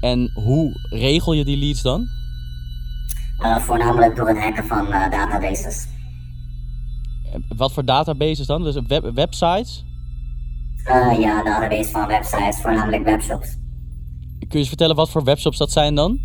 En 0.00 0.30
hoe 0.34 0.72
regel 0.90 1.32
je 1.32 1.44
die 1.44 1.56
leads 1.56 1.82
dan? 1.82 2.06
Eh, 3.38 3.56
voornamelijk 3.56 4.16
door 4.16 4.28
het 4.28 4.38
hacken 4.38 4.64
van 4.64 4.92
eh, 4.92 5.10
databases. 5.10 5.86
Wat 7.56 7.72
voor 7.72 7.84
databases 7.84 8.46
dan? 8.46 8.62
Dus 8.62 8.78
web, 8.86 9.10
websites? 9.14 9.84
Ja, 11.18 11.42
database 11.42 11.90
van 11.90 12.06
websites, 12.06 12.60
voornamelijk 12.60 13.04
webshops. 13.04 13.48
Kun 14.38 14.48
je 14.48 14.58
eens 14.58 14.68
vertellen 14.68 14.96
wat 14.96 15.10
voor 15.10 15.24
webshops 15.24 15.58
dat 15.58 15.70
zijn 15.70 15.94
dan? 15.94 16.18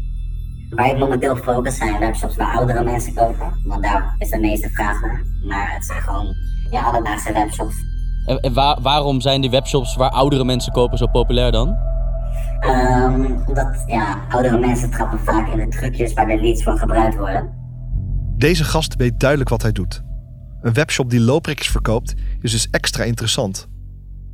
Waar 0.69 0.89
ik 0.89 0.97
momenteel 0.97 1.35
focus 1.35 1.77
zijn 1.77 1.99
webshops 1.99 2.35
waar 2.35 2.57
oudere 2.57 2.83
mensen 2.83 3.13
kopen, 3.13 3.61
want 3.63 3.83
daar 3.83 4.15
is 4.17 4.29
de 4.29 4.39
meeste 4.39 4.69
vraag 4.69 5.01
naar. 5.01 5.23
Maar 5.47 5.73
het 5.73 5.85
zijn 5.85 6.01
gewoon 6.01 6.35
ja, 6.71 6.81
alledaagse 6.81 7.33
webshops. 7.33 7.75
En, 8.25 8.39
en 8.39 8.53
waar- 8.53 8.81
waarom 8.81 9.21
zijn 9.21 9.41
die 9.41 9.49
webshops 9.49 9.95
waar 9.95 10.09
oudere 10.11 10.43
mensen 10.43 10.71
kopen 10.71 10.97
zo 10.97 11.07
populair 11.07 11.51
dan? 11.51 11.75
Ehm, 12.59 13.25
omdat 13.47 13.83
ja, 13.87 14.17
oudere 14.29 14.57
mensen 14.59 14.91
trappen 14.91 15.19
vaak 15.19 15.47
in 15.51 15.57
de 15.57 15.67
trucjes 15.77 16.13
waar 16.13 16.27
de 16.27 16.41
leads 16.41 16.63
voor 16.63 16.77
gebruikt 16.77 17.17
worden. 17.17 17.53
Deze 18.37 18.63
gast 18.63 18.95
weet 18.95 19.19
duidelijk 19.19 19.49
wat 19.49 19.61
hij 19.61 19.71
doet. 19.71 20.01
Een 20.61 20.73
webshop 20.73 21.09
die 21.09 21.19
loopprikkers 21.21 21.67
verkoopt 21.69 22.13
is 22.41 22.51
dus 22.51 22.67
extra 22.71 23.03
interessant. 23.03 23.67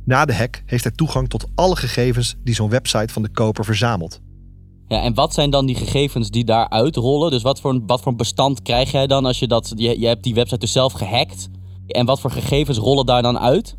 Na 0.04 0.24
de 0.24 0.34
hack 0.34 0.62
heeft 0.66 0.84
hij 0.84 0.92
toegang 0.92 1.28
tot 1.28 1.46
alle 1.54 1.76
gegevens 1.76 2.34
die 2.44 2.54
zo'n 2.54 2.68
website 2.70 3.12
van 3.12 3.22
de 3.22 3.28
koper 3.30 3.64
verzamelt. 3.64 4.20
Ja, 4.88 5.02
en 5.02 5.14
wat 5.14 5.34
zijn 5.34 5.50
dan 5.50 5.66
die 5.66 5.74
gegevens 5.76 6.30
die 6.30 6.44
daar 6.44 6.68
uitrollen? 6.68 7.30
Dus 7.30 7.42
wat 7.42 7.60
voor, 7.60 7.70
een- 7.70 7.82
wat 7.86 8.00
voor 8.02 8.12
een 8.12 8.18
bestand 8.18 8.62
krijg 8.62 8.90
jij 8.90 9.06
dan 9.06 9.24
als 9.26 9.38
je 9.38 9.46
dat... 9.48 9.72
Je, 9.76 10.00
je 10.00 10.06
hebt 10.06 10.22
die 10.22 10.34
website 10.34 10.58
dus 10.60 10.72
zelf 10.72 10.92
gehackt. 10.92 11.48
En 11.86 12.06
wat 12.06 12.20
voor 12.20 12.30
gegevens 12.30 12.78
rollen 12.78 13.06
daar 13.06 13.22
dan 13.22 13.38
uit? 13.38 13.76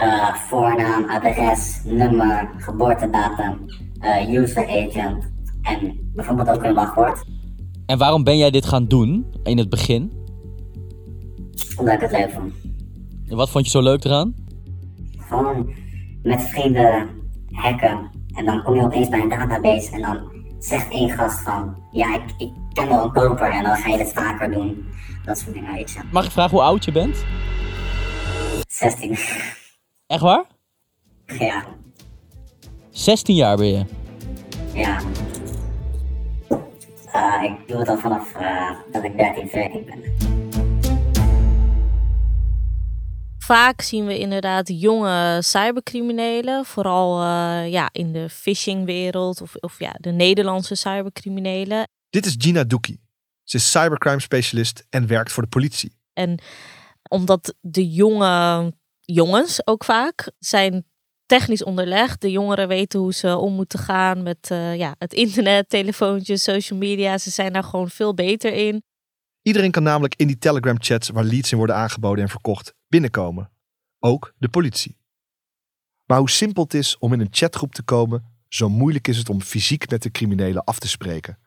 Eh, 0.00 0.34
voornaam, 0.34 1.10
adres, 1.10 1.80
nummer, 1.84 2.50
geboortedatum, 2.56 3.64
eh, 3.98 4.32
user 4.32 4.68
agent 4.68 5.32
en 5.62 6.10
bijvoorbeeld 6.14 6.48
ook 6.48 6.62
een 6.62 6.74
wachtwoord. 6.74 7.24
En 7.86 7.98
waarom 7.98 8.24
ben 8.24 8.36
jij 8.36 8.50
dit 8.50 8.66
gaan 8.66 8.86
doen 8.86 9.34
in 9.42 9.58
het 9.58 9.68
begin? 9.68 10.12
Omdat 11.76 11.94
ik 11.94 12.00
het 12.00 12.10
leuk 12.10 12.30
vond. 12.30 12.52
En 13.28 13.36
wat 13.36 13.50
vond 13.50 13.64
je 13.64 13.70
zo 13.70 13.82
leuk 13.82 14.04
eraan? 14.04 14.34
Gewoon 15.18 15.74
met 16.22 16.42
vrienden 16.42 17.08
hacken. 17.50 18.10
En 18.34 18.44
dan 18.44 18.62
kom 18.62 18.74
je 18.74 18.82
opeens 18.82 19.08
bij 19.08 19.20
een 19.20 19.28
database 19.28 19.90
en 19.90 20.00
dan 20.00 20.18
zegt 20.58 20.90
één 20.90 21.10
gast 21.10 21.40
van... 21.40 21.76
Ja, 21.90 22.14
ik, 22.14 22.22
ik 22.38 22.52
ken 22.72 22.88
wel 22.88 23.04
een 23.04 23.12
koper 23.12 23.50
en 23.50 23.62
dan 23.62 23.76
ga 23.76 23.90
je 23.90 23.96
dit 23.96 24.12
vaker 24.12 24.50
doen. 24.52 24.86
Dat 25.24 25.38
soort 25.38 25.54
dingen. 25.54 25.84
Mag 26.12 26.24
ik 26.24 26.30
vragen 26.30 26.50
hoe 26.50 26.62
oud 26.62 26.84
je 26.84 26.92
bent? 26.92 27.24
16. 28.68 29.18
Echt 30.10 30.20
waar? 30.20 30.44
Ja, 31.38 31.64
16 32.90 33.34
jaar 33.34 33.56
ben 33.56 33.66
je. 33.66 33.84
ja. 34.74 35.00
Eh, 37.12 37.42
ik 37.42 37.68
doe 37.68 37.78
het 37.78 37.88
al 37.88 37.98
vanaf 37.98 38.34
eh, 38.34 38.70
dat 38.92 39.04
ik 39.04 39.16
13, 39.16 39.48
14 39.48 39.84
ben. 39.84 40.02
Vaak 43.38 43.80
zien 43.80 44.06
we 44.06 44.18
inderdaad 44.18 44.68
jonge 44.68 45.38
cybercriminelen, 45.42 46.64
vooral 46.64 47.20
eh, 47.20 47.70
ja, 47.70 47.88
in 47.92 48.12
de 48.12 48.28
phishingwereld 48.28 49.40
of, 49.40 49.54
of 49.54 49.78
ja, 49.78 49.94
de 50.00 50.10
Nederlandse 50.10 50.74
cybercriminelen. 50.74 51.88
Dit 52.08 52.26
is 52.26 52.34
Gina 52.38 52.64
Doekie. 52.64 53.00
Ze 53.42 53.56
is 53.56 53.70
cybercrime 53.70 54.20
specialist 54.20 54.86
en 54.88 55.06
werkt 55.06 55.32
voor 55.32 55.42
de 55.42 55.48
politie. 55.48 55.96
En 56.12 56.40
omdat 57.08 57.54
de 57.60 57.90
jonge 57.90 58.72
jongens 59.12 59.66
ook 59.66 59.84
vaak 59.84 60.30
zijn 60.38 60.84
technisch 61.26 61.64
onderlegd. 61.64 62.20
De 62.20 62.30
jongeren 62.30 62.68
weten 62.68 63.00
hoe 63.00 63.14
ze 63.14 63.36
om 63.36 63.52
moeten 63.52 63.78
gaan 63.78 64.22
met 64.22 64.50
eh, 64.50 64.76
ja, 64.76 64.94
het 64.98 65.12
internet, 65.12 65.68
telefoontjes, 65.68 66.42
social 66.42 66.78
media. 66.78 67.18
Ze 67.18 67.30
zijn 67.30 67.52
daar 67.52 67.64
gewoon 67.64 67.90
veel 67.90 68.14
beter 68.14 68.52
in. 68.52 68.82
Iedereen 69.42 69.70
kan 69.70 69.82
namelijk 69.82 70.14
in 70.14 70.26
die 70.26 70.38
Telegram-chats 70.38 71.08
waar 71.08 71.24
leads 71.24 71.52
in 71.52 71.58
worden 71.58 71.76
aangeboden 71.76 72.24
en 72.24 72.30
verkocht 72.30 72.74
binnenkomen. 72.88 73.50
Ook 73.98 74.34
de 74.38 74.48
politie. 74.48 74.98
Maar 76.06 76.18
hoe 76.18 76.30
simpel 76.30 76.62
het 76.62 76.74
is 76.74 76.98
om 76.98 77.12
in 77.12 77.20
een 77.20 77.28
chatgroep 77.30 77.74
te 77.74 77.82
komen, 77.82 78.24
zo 78.48 78.68
moeilijk 78.68 79.08
is 79.08 79.16
het 79.16 79.28
om 79.28 79.42
fysiek 79.42 79.90
met 79.90 80.02
de 80.02 80.10
criminelen 80.10 80.64
af 80.64 80.78
te 80.78 80.88
spreken. 80.88 81.38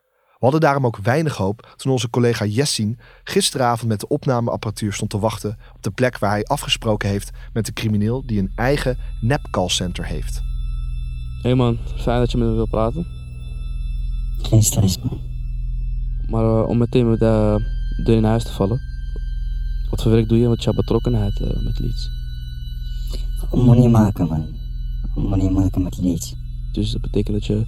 We 0.43 0.50
hadden 0.50 0.67
daarom 0.69 0.85
ook 0.85 0.97
weinig 0.97 1.38
hoop 1.38 1.73
toen 1.75 1.91
onze 1.91 2.09
collega 2.09 2.45
Jessin 2.45 2.97
gisteravond 3.23 3.89
met 3.89 4.00
de 4.00 4.07
opnameapparatuur 4.07 4.93
stond 4.93 5.09
te 5.09 5.19
wachten 5.19 5.57
op 5.75 5.83
de 5.83 5.91
plek 5.91 6.17
waar 6.17 6.29
hij 6.29 6.43
afgesproken 6.43 7.09
heeft 7.09 7.31
met 7.53 7.65
de 7.65 7.73
crimineel 7.73 8.25
die 8.25 8.39
een 8.39 8.51
eigen 8.55 8.97
nep-callcenter 9.21 10.05
heeft. 10.05 10.35
Hé 10.35 10.41
hey 11.41 11.55
man, 11.55 11.77
fijn 11.95 12.19
dat 12.19 12.31
je 12.31 12.38
met 12.38 12.47
me 12.47 12.53
wil 12.53 12.67
praten. 12.67 13.05
Geen 14.41 14.63
stress, 14.63 14.97
man. 14.97 15.19
Maar 16.29 16.43
eh, 16.43 16.69
om 16.69 16.77
meteen 16.77 17.09
met 17.09 17.19
de 17.19 17.57
deur 18.05 18.15
in 18.15 18.23
huis 18.23 18.43
te 18.43 18.53
vallen. 18.53 18.81
Wat 19.89 20.01
voor 20.01 20.12
werk 20.12 20.29
doe 20.29 20.38
je 20.38 20.47
met 20.47 20.63
jouw 20.63 20.73
betrokkenheid 20.73 21.39
eh, 21.39 21.63
met 21.63 21.79
leads? 21.79 22.09
Money 23.51 23.89
maken, 23.89 24.27
man. 24.27 24.47
Money 25.15 25.50
maken 25.50 25.83
met 25.83 25.97
leads. 25.97 26.35
Dus 26.71 26.91
dat 26.91 27.01
betekent 27.01 27.35
dat 27.35 27.45
je 27.45 27.65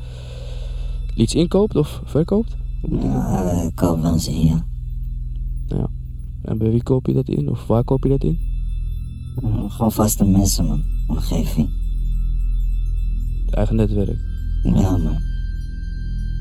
leads 1.14 1.36
inkoopt 1.36 1.76
of 1.76 2.02
verkoopt? 2.06 2.64
Ja, 2.90 3.52
ik 3.62 3.76
koop 3.76 4.02
wel 4.02 4.14
eens 4.14 4.28
in, 4.28 4.46
ja. 4.46 4.66
Ja. 5.68 5.88
En 6.42 6.58
bij 6.58 6.70
wie 6.72 6.84
koop 6.84 7.06
je 7.06 7.14
dat 7.14 7.28
in? 7.28 7.50
Of 7.50 7.68
waar 7.68 7.84
koop 7.84 8.04
je 8.04 8.10
dat 8.10 8.24
in? 8.24 8.38
Mm, 9.42 9.70
Gewoon 9.70 9.92
vaste 9.92 10.26
mensen, 10.26 10.66
man. 10.66 10.84
Omgeving. 11.08 11.70
Het 13.46 13.54
eigen 13.56 13.76
netwerk. 13.76 14.18
Ja, 14.64 14.98
man. 14.98 15.18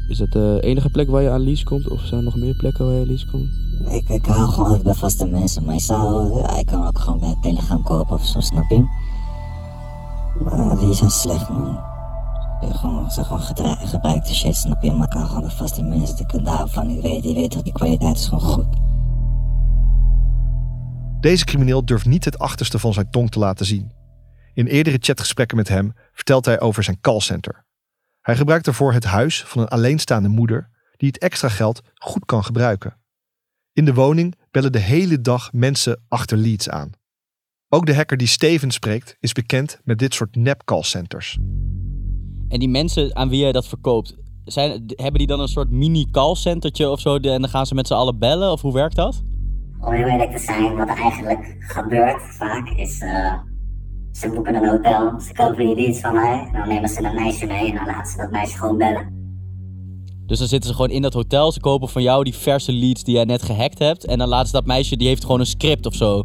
Is 0.08 0.18
dat 0.18 0.30
de 0.32 0.58
enige 0.62 0.90
plek 0.90 1.08
waar 1.10 1.22
je 1.22 1.30
aan 1.30 1.40
leads 1.44 1.62
komt? 1.64 1.88
Of 1.90 2.00
zijn 2.00 2.18
er 2.20 2.24
nog 2.24 2.36
meer 2.36 2.56
plekken 2.56 2.86
waar 2.86 2.94
je 2.94 3.06
leads 3.06 3.26
komt? 3.30 3.48
Ik, 3.88 4.08
ik 4.08 4.26
hou 4.26 4.48
gewoon 4.48 4.82
bij 4.82 4.94
vaste 4.94 5.26
mensen. 5.26 5.64
Maar 5.64 5.74
ik, 5.74 5.80
zou, 5.80 6.36
ja, 6.38 6.58
ik 6.58 6.66
kan 6.66 6.86
ook 6.86 6.98
gewoon 6.98 7.18
bij 7.20 7.36
Telegram 7.40 7.82
kopen 7.82 8.14
of 8.14 8.26
zo, 8.26 8.40
snap 8.40 8.70
je? 8.70 8.84
Maar 10.44 10.78
die 10.78 10.94
zijn 10.94 11.10
slecht, 11.10 11.48
man. 11.48 11.78
Gewoon, 12.60 13.10
ze 13.10 13.24
gewoon 13.24 13.42
gedra- 13.42 13.74
gebruikte 13.74 14.34
shit, 14.34 14.56
snap 14.56 14.82
je? 14.82 14.92
Maar 14.92 15.08
kan 15.08 15.26
gewoon 15.26 15.40
bij 15.40 15.50
vaste 15.50 15.82
mensen. 15.82 16.26
Kan 16.26 16.44
daarvan 16.44 16.86
niet 16.86 17.02
weten. 17.02 17.28
Je 17.28 17.34
weet 17.34 17.52
dat 17.52 17.64
die 17.64 17.72
kwaliteit 17.72 18.16
is 18.16 18.26
gewoon 18.26 18.44
goed. 18.44 18.66
Deze 21.20 21.44
crimineel 21.44 21.84
durft 21.84 22.06
niet 22.06 22.24
het 22.24 22.38
achterste 22.38 22.78
van 22.78 22.92
zijn 22.92 23.10
tong 23.10 23.30
te 23.30 23.38
laten 23.38 23.66
zien. 23.66 23.92
In 24.54 24.66
eerdere 24.66 24.98
chatgesprekken 25.00 25.56
met 25.56 25.68
hem 25.68 25.92
vertelt 26.12 26.44
hij 26.44 26.60
over 26.60 26.82
zijn 26.82 27.00
callcenter. 27.00 27.64
Hij 28.20 28.36
gebruikt 28.36 28.66
ervoor 28.66 28.92
het 28.92 29.04
huis 29.04 29.44
van 29.44 29.62
een 29.62 29.68
alleenstaande 29.68 30.28
moeder 30.28 30.70
die 30.96 31.08
het 31.08 31.18
extra 31.18 31.48
geld 31.48 31.82
goed 31.94 32.24
kan 32.24 32.44
gebruiken. 32.44 32.96
In 33.72 33.84
de 33.84 33.94
woning 33.94 34.34
bellen 34.50 34.72
de 34.72 34.78
hele 34.78 35.20
dag 35.20 35.52
mensen 35.52 36.04
achter 36.08 36.36
leads 36.36 36.68
aan. 36.68 36.90
Ook 37.68 37.86
de 37.86 37.94
hacker 37.94 38.16
die 38.16 38.26
Steven 38.26 38.70
spreekt 38.70 39.16
is 39.20 39.32
bekend 39.32 39.80
met 39.84 39.98
dit 39.98 40.14
soort 40.14 40.36
nep-callcenters. 40.36 41.38
En 42.54 42.60
die 42.60 42.68
mensen 42.68 43.16
aan 43.16 43.28
wie 43.28 43.40
jij 43.40 43.52
dat 43.52 43.66
verkoopt, 43.66 44.16
zijn, 44.44 44.70
hebben 44.86 45.18
die 45.18 45.26
dan 45.26 45.40
een 45.40 45.48
soort 45.48 45.70
mini 45.70 46.06
callcentertje 46.10 46.90
of 46.90 47.00
zo? 47.00 47.16
En 47.16 47.40
dan 47.40 47.48
gaan 47.48 47.66
ze 47.66 47.74
met 47.74 47.86
z'n 47.86 47.94
allen 47.94 48.18
bellen? 48.18 48.52
Of 48.52 48.60
hoe 48.60 48.72
werkt 48.72 48.96
dat? 48.96 49.22
Om 49.80 49.92
heel 49.92 50.06
eerlijk 50.06 50.30
te 50.30 50.38
zijn, 50.38 50.76
wat 50.76 50.88
er 50.88 50.96
eigenlijk 50.96 51.56
gebeurt 51.58 52.22
vaak 52.22 52.68
is... 52.68 53.00
eh, 53.00 53.32
ze 54.12 54.28
boeken 54.28 54.54
een 54.54 54.68
hotel, 54.68 55.20
ze 55.20 55.32
kopen 55.32 55.66
die 55.66 55.76
dienst 55.76 56.00
van 56.00 56.14
mij... 56.14 56.48
en 56.52 56.58
dan 56.58 56.68
nemen 56.68 56.88
ze 56.88 57.04
een 57.04 57.14
meisje 57.14 57.46
mee 57.46 57.70
en 57.70 57.74
dan 57.74 57.86
laten 57.86 58.12
ze 58.12 58.16
dat 58.16 58.30
meisje 58.30 58.58
gewoon 58.58 58.76
bellen. 58.78 59.12
Dus 60.26 60.38
dan 60.38 60.48
zitten 60.48 60.70
ze 60.70 60.76
gewoon 60.76 60.90
in 60.90 61.02
dat 61.02 61.14
hotel, 61.14 61.52
ze 61.52 61.60
kopen 61.60 61.88
van 61.88 62.02
jou 62.02 62.24
die 62.24 62.34
verse 62.34 62.72
leads 62.72 63.04
die 63.04 63.14
jij 63.14 63.24
net 63.24 63.42
gehackt 63.42 63.78
hebt. 63.78 64.06
En 64.06 64.18
dan 64.18 64.28
laten 64.28 64.46
ze 64.46 64.52
dat 64.52 64.66
meisje, 64.66 64.96
die 64.96 65.08
heeft 65.08 65.24
gewoon 65.24 65.40
een 65.40 65.46
script 65.46 65.86
of 65.86 65.94
zo. 65.94 66.24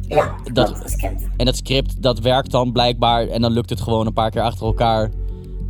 Ja, 0.00 0.34
dat, 0.52 0.70
een 0.82 0.88
script. 0.88 1.28
En 1.36 1.44
dat 1.44 1.56
script, 1.56 2.02
dat 2.02 2.18
werkt 2.18 2.50
dan 2.50 2.72
blijkbaar 2.72 3.28
en 3.28 3.40
dan 3.40 3.52
lukt 3.52 3.70
het 3.70 3.80
gewoon 3.80 4.06
een 4.06 4.12
paar 4.12 4.30
keer 4.30 4.42
achter 4.42 4.66
elkaar. 4.66 5.10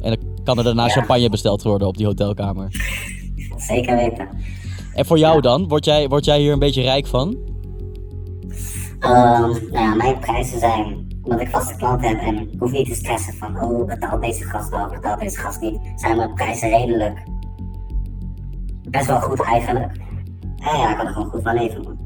En 0.00 0.10
dan 0.10 0.44
kan 0.44 0.58
er 0.58 0.64
daarna 0.64 0.84
Ja. 0.84 0.90
champagne 0.92 1.28
besteld 1.30 1.62
worden 1.62 1.88
op 1.88 1.96
die 1.96 2.06
hotelkamer. 2.06 2.68
Zeker 3.56 3.96
weten. 3.96 4.28
En 4.94 5.06
voor 5.06 5.18
jou 5.18 5.40
dan? 5.40 5.68
Word 5.68 5.84
jij, 5.84 6.08
word 6.08 6.24
jij 6.24 6.40
hier 6.40 6.52
een 6.52 6.58
beetje 6.58 6.82
rijk 6.82 7.06
van? 7.06 7.36
Ehm, 8.98 9.40
nou 9.40 9.70
ja, 9.72 9.94
mijn 9.94 10.18
prijzen 10.18 10.58
zijn, 10.58 11.06
omdat 11.22 11.40
ik 11.40 11.48
vaste 11.48 11.76
klanten 11.76 12.08
heb 12.08 12.20
en 12.20 12.36
ik 12.40 12.48
hoef 12.58 12.72
niet 12.72 12.88
te 12.88 12.94
stressen 12.94 13.34
van, 13.34 13.62
oh, 13.62 13.86
betaalt 13.86 14.22
deze 14.22 14.44
gast 14.44 14.68
wel, 14.70 14.88
betaalt 14.88 15.20
deze 15.20 15.38
gast 15.38 15.60
niet, 15.60 15.78
zijn 15.96 16.16
mijn 16.16 16.34
prijzen 16.34 16.68
redelijk 16.68 17.18
best 18.90 19.06
wel 19.06 19.20
goed 19.20 19.42
eigenlijk. 19.42 19.92
En 20.56 20.78
ja, 20.78 20.90
ik 20.90 20.96
kan 20.96 21.06
er 21.06 21.12
gewoon 21.12 21.28
goed 21.30 21.42
van 21.42 21.54
leven, 21.54 21.82
man. 21.82 21.98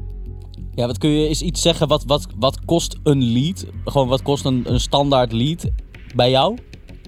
Ja, 0.75 0.87
wat 0.87 0.97
kun 0.97 1.09
je 1.09 1.27
eens 1.27 1.41
iets 1.41 1.61
zeggen? 1.61 1.87
Wat, 1.87 2.03
wat, 2.05 2.27
wat 2.39 2.65
kost 2.65 2.99
een 3.03 3.23
lead? 3.23 3.65
Gewoon 3.85 4.07
wat 4.07 4.21
kost 4.21 4.45
een, 4.45 4.63
een 4.73 4.79
standaard 4.79 5.31
lead 5.31 5.69
bij 6.15 6.29
jou? 6.29 6.57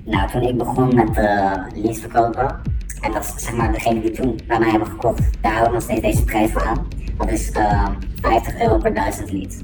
Nou, 0.06 0.32
toen 0.32 0.42
ik 0.42 0.58
begon 0.58 0.96
met 0.96 1.18
uh, 1.18 1.94
verkopen, 1.94 2.62
en 3.02 3.12
dat 3.12 3.24
is 3.24 3.44
zeg 3.44 3.56
maar 3.56 3.72
degene 3.72 4.02
die 4.02 4.12
toen 4.12 4.40
bij 4.48 4.60
mij 4.60 4.70
hebben 4.70 4.88
gekocht, 4.88 5.42
daar 5.42 5.54
hou 5.54 5.66
ik 5.66 5.74
nog 5.74 5.82
steeds 5.82 6.02
deze 6.02 6.24
prijs 6.24 6.52
voor 6.52 6.66
aan. 6.66 6.88
Dat 7.18 7.30
is 7.30 7.52
eh 7.52 7.90
50 8.22 8.60
euro 8.62 8.78
per 8.78 8.94
duizend 8.94 9.32
leads. 9.32 9.58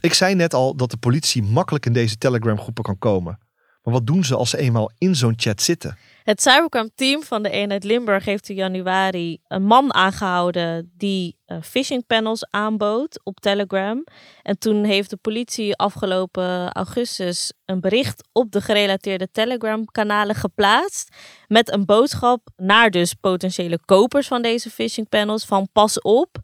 Ik 0.00 0.14
zei 0.14 0.34
net 0.34 0.54
al 0.54 0.76
dat 0.76 0.90
de 0.90 0.96
politie 0.96 1.42
makkelijk 1.42 1.86
in 1.86 1.92
deze 1.92 2.18
Telegram-groepen 2.18 2.84
kan 2.84 2.98
komen. 2.98 3.38
Maar 3.82 3.94
wat 3.94 4.06
doen 4.06 4.24
ze 4.24 4.36
als 4.36 4.50
ze 4.50 4.58
eenmaal 4.58 4.90
in 4.98 5.14
zo'n 5.14 5.34
chat 5.36 5.62
zitten? 5.62 5.96
Het 6.24 6.42
cybercrime 6.42 6.90
team 6.94 7.22
van 7.22 7.42
de 7.42 7.50
eenheid 7.50 7.84
Limburg 7.84 8.24
heeft 8.24 8.48
in 8.48 8.54
januari 8.54 9.38
een 9.48 9.62
man 9.62 9.94
aangehouden 9.94 10.92
die 10.96 11.36
uh, 11.46 11.58
phishing 11.62 12.06
panels 12.06 12.46
aanbood 12.50 13.20
op 13.24 13.40
Telegram. 13.40 14.04
En 14.42 14.58
toen 14.58 14.84
heeft 14.84 15.10
de 15.10 15.16
politie 15.16 15.76
afgelopen 15.76 16.72
augustus 16.72 17.52
een 17.64 17.80
bericht 17.80 18.28
op 18.32 18.52
de 18.52 18.60
gerelateerde 18.60 19.28
Telegram 19.30 19.84
kanalen 19.84 20.34
geplaatst 20.34 21.16
met 21.48 21.72
een 21.72 21.84
boodschap 21.84 22.48
naar 22.56 22.90
dus 22.90 23.14
potentiële 23.14 23.78
kopers 23.84 24.26
van 24.26 24.42
deze 24.42 24.70
phishing 24.70 25.08
panels 25.08 25.44
van 25.44 25.68
pas 25.72 26.00
op. 26.00 26.36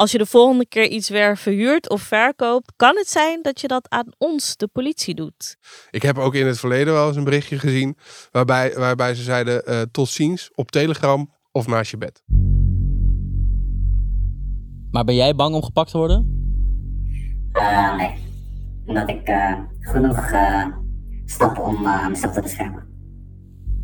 Als 0.00 0.12
je 0.12 0.18
de 0.18 0.26
volgende 0.26 0.66
keer 0.66 0.88
iets 0.88 1.08
weer 1.08 1.36
verhuurt 1.36 1.90
of 1.90 2.02
verkoopt, 2.02 2.72
kan 2.76 2.96
het 2.96 3.08
zijn 3.08 3.42
dat 3.42 3.60
je 3.60 3.68
dat 3.68 3.88
aan 3.88 4.06
ons, 4.18 4.56
de 4.56 4.68
politie, 4.68 5.14
doet. 5.14 5.56
Ik 5.90 6.02
heb 6.02 6.18
ook 6.18 6.34
in 6.34 6.46
het 6.46 6.58
verleden 6.58 6.92
wel 6.92 7.06
eens 7.06 7.16
een 7.16 7.24
berichtje 7.24 7.58
gezien 7.58 7.96
waarbij, 8.30 8.74
waarbij 8.74 9.14
ze 9.14 9.22
zeiden 9.22 9.62
uh, 9.68 9.80
tot 9.90 10.08
ziens 10.08 10.50
op 10.54 10.70
Telegram 10.70 11.30
of 11.52 11.66
naast 11.66 11.90
je 11.90 11.96
bed. 11.96 12.22
Maar 14.90 15.04
ben 15.04 15.14
jij 15.14 15.34
bang 15.34 15.54
om 15.54 15.62
gepakt 15.62 15.90
te 15.90 15.98
worden? 15.98 16.48
Uh, 17.52 17.96
nee. 17.96 18.14
Omdat 18.86 19.08
ik 19.08 19.28
uh, 19.28 19.58
genoeg 19.80 20.30
uh, 20.32 20.66
stap 21.24 21.58
om 21.58 21.82
mezelf 22.08 22.32
te 22.32 22.40
beschermen. 22.40 22.86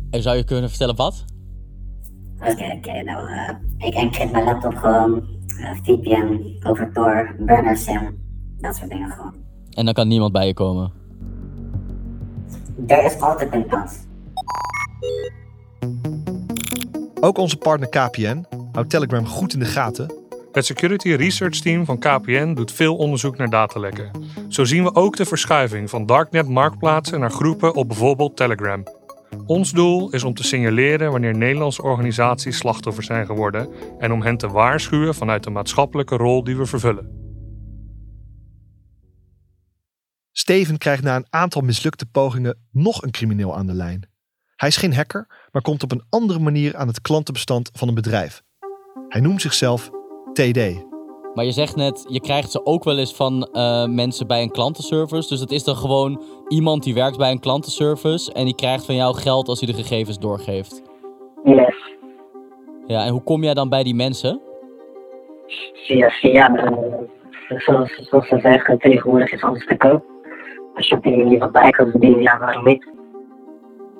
En 0.09 0.21
zou 0.21 0.37
je 0.37 0.43
kunnen 0.43 0.69
vertellen 0.69 0.95
wat? 0.95 1.25
Oké, 2.39 2.51
okay, 2.51 2.67
oké. 2.67 2.89
Okay, 2.89 3.01
nou, 3.01 3.27
ik 3.77 3.93
encrypt 3.93 4.31
mijn 4.31 4.43
laptop 4.43 4.75
gewoon. 4.75 5.35
VPN, 5.83 6.57
over 6.63 6.91
Tor, 6.93 7.35
burner 7.39 7.77
sim, 7.77 8.17
dat 8.57 8.75
soort 8.75 8.89
dingen 8.89 9.09
gewoon. 9.09 9.33
En 9.73 9.85
dan 9.85 9.93
kan 9.93 10.07
niemand 10.07 10.31
bij 10.31 10.47
je 10.47 10.53
komen? 10.53 10.91
Er 12.87 13.03
is 13.05 13.19
altijd 13.19 13.53
een 13.53 13.67
kans. 13.67 14.05
Ook 17.19 17.37
onze 17.37 17.57
partner 17.57 17.89
KPN 17.89 18.45
houdt 18.71 18.89
Telegram 18.89 19.25
goed 19.25 19.53
in 19.53 19.59
de 19.59 19.65
gaten. 19.65 20.13
Het 20.51 20.65
Security 20.65 21.09
Research 21.09 21.59
Team 21.59 21.85
van 21.85 21.99
KPN 21.99 22.53
doet 22.53 22.71
veel 22.71 22.95
onderzoek 22.95 23.37
naar 23.37 23.49
datalekken. 23.49 24.11
Zo 24.47 24.63
zien 24.63 24.83
we 24.83 24.95
ook 24.95 25.15
de 25.15 25.25
verschuiving 25.25 25.89
van 25.89 26.05
darknet 26.05 26.47
marktplaatsen 26.47 27.19
naar 27.19 27.31
groepen 27.31 27.75
op 27.75 27.87
bijvoorbeeld 27.87 28.35
Telegram. 28.35 28.83
Ons 29.45 29.71
doel 29.71 30.09
is 30.09 30.23
om 30.23 30.33
te 30.33 30.43
signaleren 30.43 31.11
wanneer 31.11 31.37
Nederlandse 31.37 31.81
organisaties 31.81 32.57
slachtoffer 32.57 33.03
zijn 33.03 33.25
geworden 33.25 33.69
en 33.99 34.11
om 34.11 34.21
hen 34.21 34.37
te 34.37 34.47
waarschuwen 34.47 35.15
vanuit 35.15 35.43
de 35.43 35.49
maatschappelijke 35.49 36.15
rol 36.15 36.43
die 36.43 36.57
we 36.57 36.65
vervullen. 36.65 37.15
Steven 40.31 40.77
krijgt 40.77 41.03
na 41.03 41.15
een 41.15 41.27
aantal 41.29 41.61
mislukte 41.61 42.05
pogingen 42.05 42.57
nog 42.71 43.03
een 43.03 43.11
crimineel 43.11 43.57
aan 43.57 43.67
de 43.67 43.73
lijn. 43.73 44.09
Hij 44.55 44.69
is 44.69 44.77
geen 44.77 44.93
hacker, 44.93 45.47
maar 45.51 45.61
komt 45.61 45.83
op 45.83 45.91
een 45.91 46.05
andere 46.09 46.39
manier 46.39 46.77
aan 46.77 46.87
het 46.87 47.01
klantenbestand 47.01 47.69
van 47.73 47.87
een 47.87 47.93
bedrijf. 47.93 48.43
Hij 49.07 49.21
noemt 49.21 49.41
zichzelf 49.41 49.89
TD. 50.33 50.86
Maar 51.33 51.45
je 51.45 51.51
zegt 51.51 51.75
net, 51.75 52.05
je 52.09 52.19
krijgt 52.19 52.51
ze 52.51 52.65
ook 52.65 52.83
wel 52.83 52.97
eens 52.97 53.15
van 53.15 53.47
eh, 53.51 53.85
mensen 53.85 54.27
bij 54.27 54.41
een 54.41 54.51
klantenservice. 54.51 55.29
Dus 55.29 55.39
het 55.39 55.51
is 55.51 55.63
dan 55.63 55.75
gewoon 55.75 56.21
iemand 56.47 56.83
die 56.83 56.93
werkt 56.93 57.17
bij 57.17 57.31
een 57.31 57.39
klantenservice 57.39 58.33
en 58.33 58.45
die 58.45 58.55
krijgt 58.55 58.85
van 58.85 58.95
jou 58.95 59.15
geld 59.15 59.47
als 59.47 59.59
hij 59.59 59.73
de 59.73 59.83
gegevens 59.83 60.19
doorgeeft. 60.19 60.81
Yes. 61.43 61.95
Ja, 62.85 63.05
en 63.05 63.11
hoe 63.11 63.23
kom 63.23 63.43
jij 63.43 63.53
dan 63.53 63.69
bij 63.69 63.83
die 63.83 63.95
mensen? 63.95 64.41
Via, 65.73 66.09
via, 66.09 66.55
eh, 66.55 66.71
zoals, 67.57 67.99
zoals 68.09 68.27
ze 68.27 68.39
zeggen, 68.39 68.79
tegenwoordig 68.79 69.31
is 69.31 69.41
alles 69.41 69.65
te 69.65 69.77
koop. 69.77 70.05
Als 70.75 70.87
je 70.87 70.95
op 70.95 71.03
die 71.03 71.17
manier 71.17 71.39
wat 71.39 71.51
bij 71.51 71.69
kan 71.69 71.91
verdienen, 71.91 72.21
ja, 72.21 72.39
waarom 72.39 72.65
niet? 72.65 72.91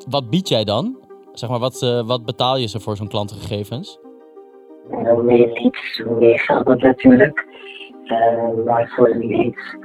Wat 0.10 0.30
bied 0.30 0.50
jij 0.50 0.64
dan? 0.64 0.98
Zeg 1.34 1.50
maar, 1.50 1.60
wat, 1.60 1.82
eh, 1.82 2.08
wat 2.08 2.26
betaal 2.26 2.58
je 2.58 2.68
ze 2.68 2.80
voor 2.80 2.96
zo'n 2.96 3.08
klantengegevens? 3.08 4.00
En 4.92 5.08
hoe 5.08 5.24
meer 5.24 5.48
leads, 5.48 6.02
hoe 6.06 6.20
meer 6.20 6.40
geld 6.40 6.66
dat 6.66 6.82
natuurlijk. 6.82 7.46
Uh, 8.04 8.66
maar 8.66 8.92
voor 8.96 9.16
leads 9.16 9.76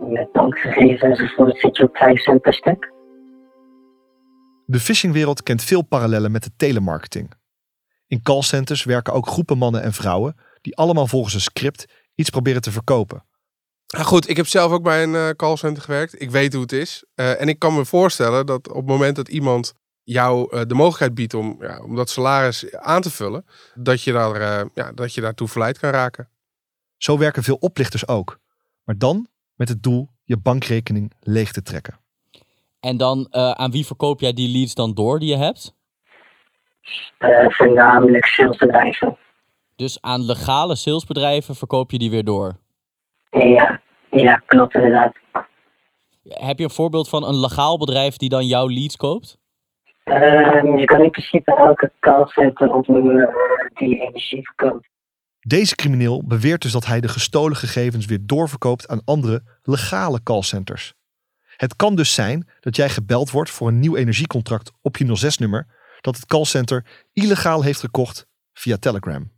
met 0.00 0.32
bankgegevens 0.32 1.20
enzovoort 1.20 1.58
zit 1.58 1.76
je 1.76 1.82
op 1.82 1.96
5 1.96 2.20
cent 2.20 2.40
per 2.40 2.54
stuk. 2.54 2.92
De 4.66 4.80
phishingwereld 4.80 5.42
kent 5.42 5.62
veel 5.62 5.82
parallellen 5.82 6.32
met 6.32 6.42
de 6.42 6.50
telemarketing. 6.56 7.32
In 8.06 8.22
callcenters 8.22 8.84
werken 8.84 9.12
ook 9.12 9.26
groepen 9.26 9.58
mannen 9.58 9.82
en 9.82 9.92
vrouwen 9.92 10.36
die 10.60 10.76
allemaal 10.76 11.06
volgens 11.06 11.34
een 11.34 11.40
script 11.40 11.84
iets 12.14 12.30
proberen 12.30 12.60
te 12.60 12.70
verkopen. 12.70 13.24
Nou 13.86 14.06
goed, 14.06 14.28
ik 14.28 14.36
heb 14.36 14.46
zelf 14.46 14.72
ook 14.72 14.82
bij 14.82 15.02
een 15.02 15.14
uh, 15.14 15.28
callcenter 15.28 15.82
gewerkt. 15.82 16.20
Ik 16.20 16.30
weet 16.30 16.52
hoe 16.52 16.62
het 16.62 16.72
is. 16.72 17.04
Uh, 17.14 17.40
en 17.40 17.48
ik 17.48 17.58
kan 17.58 17.74
me 17.74 17.84
voorstellen 17.84 18.46
dat 18.46 18.68
op 18.68 18.76
het 18.76 18.86
moment 18.86 19.16
dat 19.16 19.28
iemand 19.28 19.74
jou 20.04 20.56
uh, 20.56 20.62
de 20.66 20.74
mogelijkheid 20.74 21.14
biedt 21.14 21.34
om, 21.34 21.56
ja, 21.60 21.82
om 21.82 21.96
dat 21.96 22.10
salaris 22.10 22.74
aan 22.74 23.02
te 23.02 23.10
vullen, 23.10 23.46
dat 23.74 24.02
je, 24.02 24.12
daar, 24.12 24.68
ja, 24.74 24.92
dat 24.92 25.14
je 25.14 25.20
daartoe 25.20 25.48
verleid 25.48 25.78
kan 25.78 25.90
raken. 25.90 26.28
Zo 26.96 27.18
werken 27.18 27.42
veel 27.42 27.56
oplichters 27.60 28.08
ook. 28.08 28.38
Maar 28.84 28.98
dan 28.98 29.26
met 29.54 29.68
het 29.68 29.82
doel 29.82 30.08
je 30.24 30.36
bankrekening 30.36 31.12
leeg 31.20 31.52
te 31.52 31.62
trekken. 31.62 31.98
En 32.80 32.96
dan 32.96 33.34
aan 33.34 33.70
wie 33.70 33.86
verkoop 33.86 34.20
jij 34.20 34.32
die 34.32 34.56
leads 34.56 34.74
dan 34.74 34.94
door 34.94 35.18
die 35.18 35.28
je 35.28 35.36
hebt? 35.36 35.74
voornamelijk 37.48 38.24
salesbedrijven. 38.24 39.16
Dus 39.76 40.00
aan 40.00 40.24
legale 40.24 40.76
salesbedrijven 40.76 41.54
verkoop 41.54 41.90
je 41.90 41.98
die 41.98 42.10
weer 42.10 42.24
door? 42.24 42.56
Ja, 43.30 43.80
ja 44.10 44.42
klopt 44.46 44.74
inderdaad. 44.74 45.12
Heb 46.22 46.58
je 46.58 46.64
een 46.64 46.70
voorbeeld 46.70 47.08
van 47.08 47.24
een 47.24 47.40
legaal 47.40 47.78
bedrijf 47.78 48.16
die 48.16 48.28
dan 48.28 48.46
jouw 48.46 48.68
leads 48.68 48.96
koopt? 48.96 49.38
Uh, 50.04 50.78
je 50.78 50.84
kan 50.84 51.02
in 51.02 51.10
principe 51.10 51.56
elke 51.56 51.92
callcenter 52.00 52.72
opnoemen 52.72 53.34
die 53.74 54.00
energie 54.00 54.44
verkoopt. 54.44 54.88
Deze 55.40 55.74
crimineel 55.74 56.22
beweert 56.26 56.62
dus 56.62 56.72
dat 56.72 56.86
hij 56.86 57.00
de 57.00 57.08
gestolen 57.08 57.56
gegevens 57.56 58.06
weer 58.06 58.18
doorverkoopt 58.22 58.88
aan 58.88 59.02
andere 59.04 59.42
legale 59.62 60.22
callcenters. 60.22 60.94
Het 61.56 61.76
kan 61.76 61.94
dus 61.94 62.14
zijn 62.14 62.48
dat 62.60 62.76
jij 62.76 62.88
gebeld 62.88 63.30
wordt 63.30 63.50
voor 63.50 63.68
een 63.68 63.78
nieuw 63.78 63.96
energiecontract 63.96 64.72
op 64.82 64.96
je 64.96 65.32
06-nummer 65.34 65.66
dat 66.00 66.16
het 66.16 66.26
callcenter 66.26 66.84
illegaal 67.12 67.62
heeft 67.62 67.80
gekocht 67.80 68.26
via 68.52 68.76
Telegram. 68.76 69.30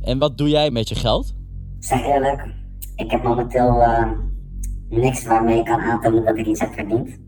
En 0.00 0.18
wat 0.18 0.38
doe 0.38 0.48
jij 0.48 0.70
met 0.70 0.88
je 0.88 0.94
geld? 0.94 1.34
Zeg 1.78 2.04
eerlijk, 2.04 2.46
ik 2.96 3.10
heb 3.10 3.22
momenteel 3.22 3.80
uh, 3.80 4.10
niks 4.88 5.24
waarmee 5.24 5.58
ik 5.58 5.64
kan 5.64 5.80
aantonen 5.80 6.24
dat 6.24 6.36
ik 6.36 6.46
iets 6.46 6.60
heb 6.60 6.72
verdiend. 6.72 7.18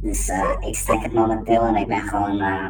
Dus 0.00 0.28
uh, 0.28 0.56
ik 0.60 0.76
strek 0.76 1.02
het 1.02 1.12
momenteel 1.12 1.62
en 1.62 1.76
ik 1.76 1.86
ben 1.86 2.00
gewoon 2.00 2.34
uh, 2.34 2.68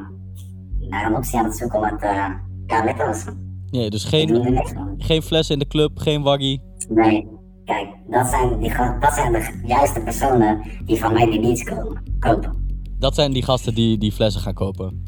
naar 0.88 1.06
een 1.06 1.16
optie 1.16 1.38
aan 1.38 1.44
het 1.44 1.56
zoeken 1.56 1.78
om 1.78 1.84
het 1.84 2.02
uh, 2.02 2.96
te 2.96 3.04
lossen. 3.06 3.62
Nee, 3.70 3.90
dus 3.90 4.04
geen, 4.04 4.60
geen 4.98 5.22
flessen 5.22 5.54
in 5.54 5.60
de 5.60 5.66
club, 5.66 5.98
geen 5.98 6.22
waggie? 6.22 6.62
Nee, 6.88 7.26
kijk, 7.64 7.88
dat 8.10 8.26
zijn, 8.26 8.58
die, 8.58 8.74
dat 9.00 9.12
zijn 9.12 9.32
de 9.32 9.60
juiste 9.64 10.00
personen 10.00 10.62
die 10.84 10.98
van 10.98 11.12
mij 11.12 11.30
die 11.30 11.40
leads 11.40 11.62
komen, 11.62 12.02
kopen. 12.18 12.66
Dat 12.98 13.14
zijn 13.14 13.32
die 13.32 13.42
gasten 13.44 13.74
die 13.74 13.98
die 13.98 14.12
flessen 14.12 14.40
gaan 14.40 14.54
kopen? 14.54 15.04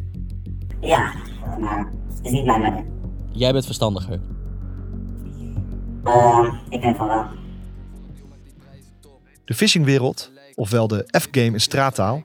Ja, 0.80 1.12
maar 1.60 1.92
het 2.08 2.20
is 2.22 2.30
niet 2.30 2.44
mijn 2.44 2.60
manier. 2.60 2.84
Jij 3.30 3.52
bent 3.52 3.64
verstandiger? 3.64 4.20
Uh, 6.04 6.54
ik 6.68 6.80
denk 6.80 6.96
van 6.96 7.06
wel. 7.06 7.24
De 9.44 9.54
phishingwereld, 9.54 10.30
ofwel 10.60 10.88
de 10.88 11.04
F-game 11.20 11.52
in 11.52 11.60
straattaal, 11.60 12.22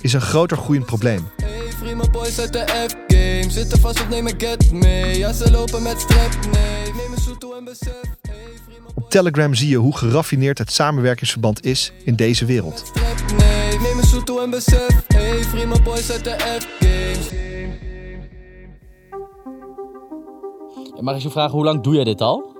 is 0.00 0.12
een 0.12 0.20
groter 0.20 0.56
groeiend 0.56 0.86
probleem. 0.86 1.28
Hey, 1.36 1.94
mijn 1.94 2.10
boys 2.10 2.40
uit 2.40 2.52
de 2.52 2.64
F-game 2.88 3.50
zitten 3.50 3.80
vast 3.80 4.02
op 4.02 4.08
nemen 4.08 4.34
get 4.38 4.72
mee. 4.72 5.18
Ja, 5.18 5.32
ze 5.32 5.50
lopen 5.50 5.82
met 5.82 6.00
strep, 6.00 6.52
nee. 6.52 6.92
Neem 6.94 7.12
een 7.12 7.20
soeto 7.20 7.56
en 7.56 7.64
besef. 7.64 8.00
Op 8.94 9.10
Telegram 9.10 9.54
zie 9.54 9.68
je 9.68 9.76
hoe 9.76 9.96
geraffineerd 9.96 10.58
het 10.58 10.72
samenwerkingsverband 10.72 11.64
is 11.64 11.92
in 12.04 12.14
deze 12.14 12.44
wereld. 12.44 12.92
Mag 21.00 21.16
ik 21.16 21.22
je 21.22 21.30
vragen, 21.30 21.52
hoe 21.52 21.64
lang 21.64 21.82
doe 21.82 21.94
jij 21.94 22.04
dit 22.04 22.20
al? 22.20 22.56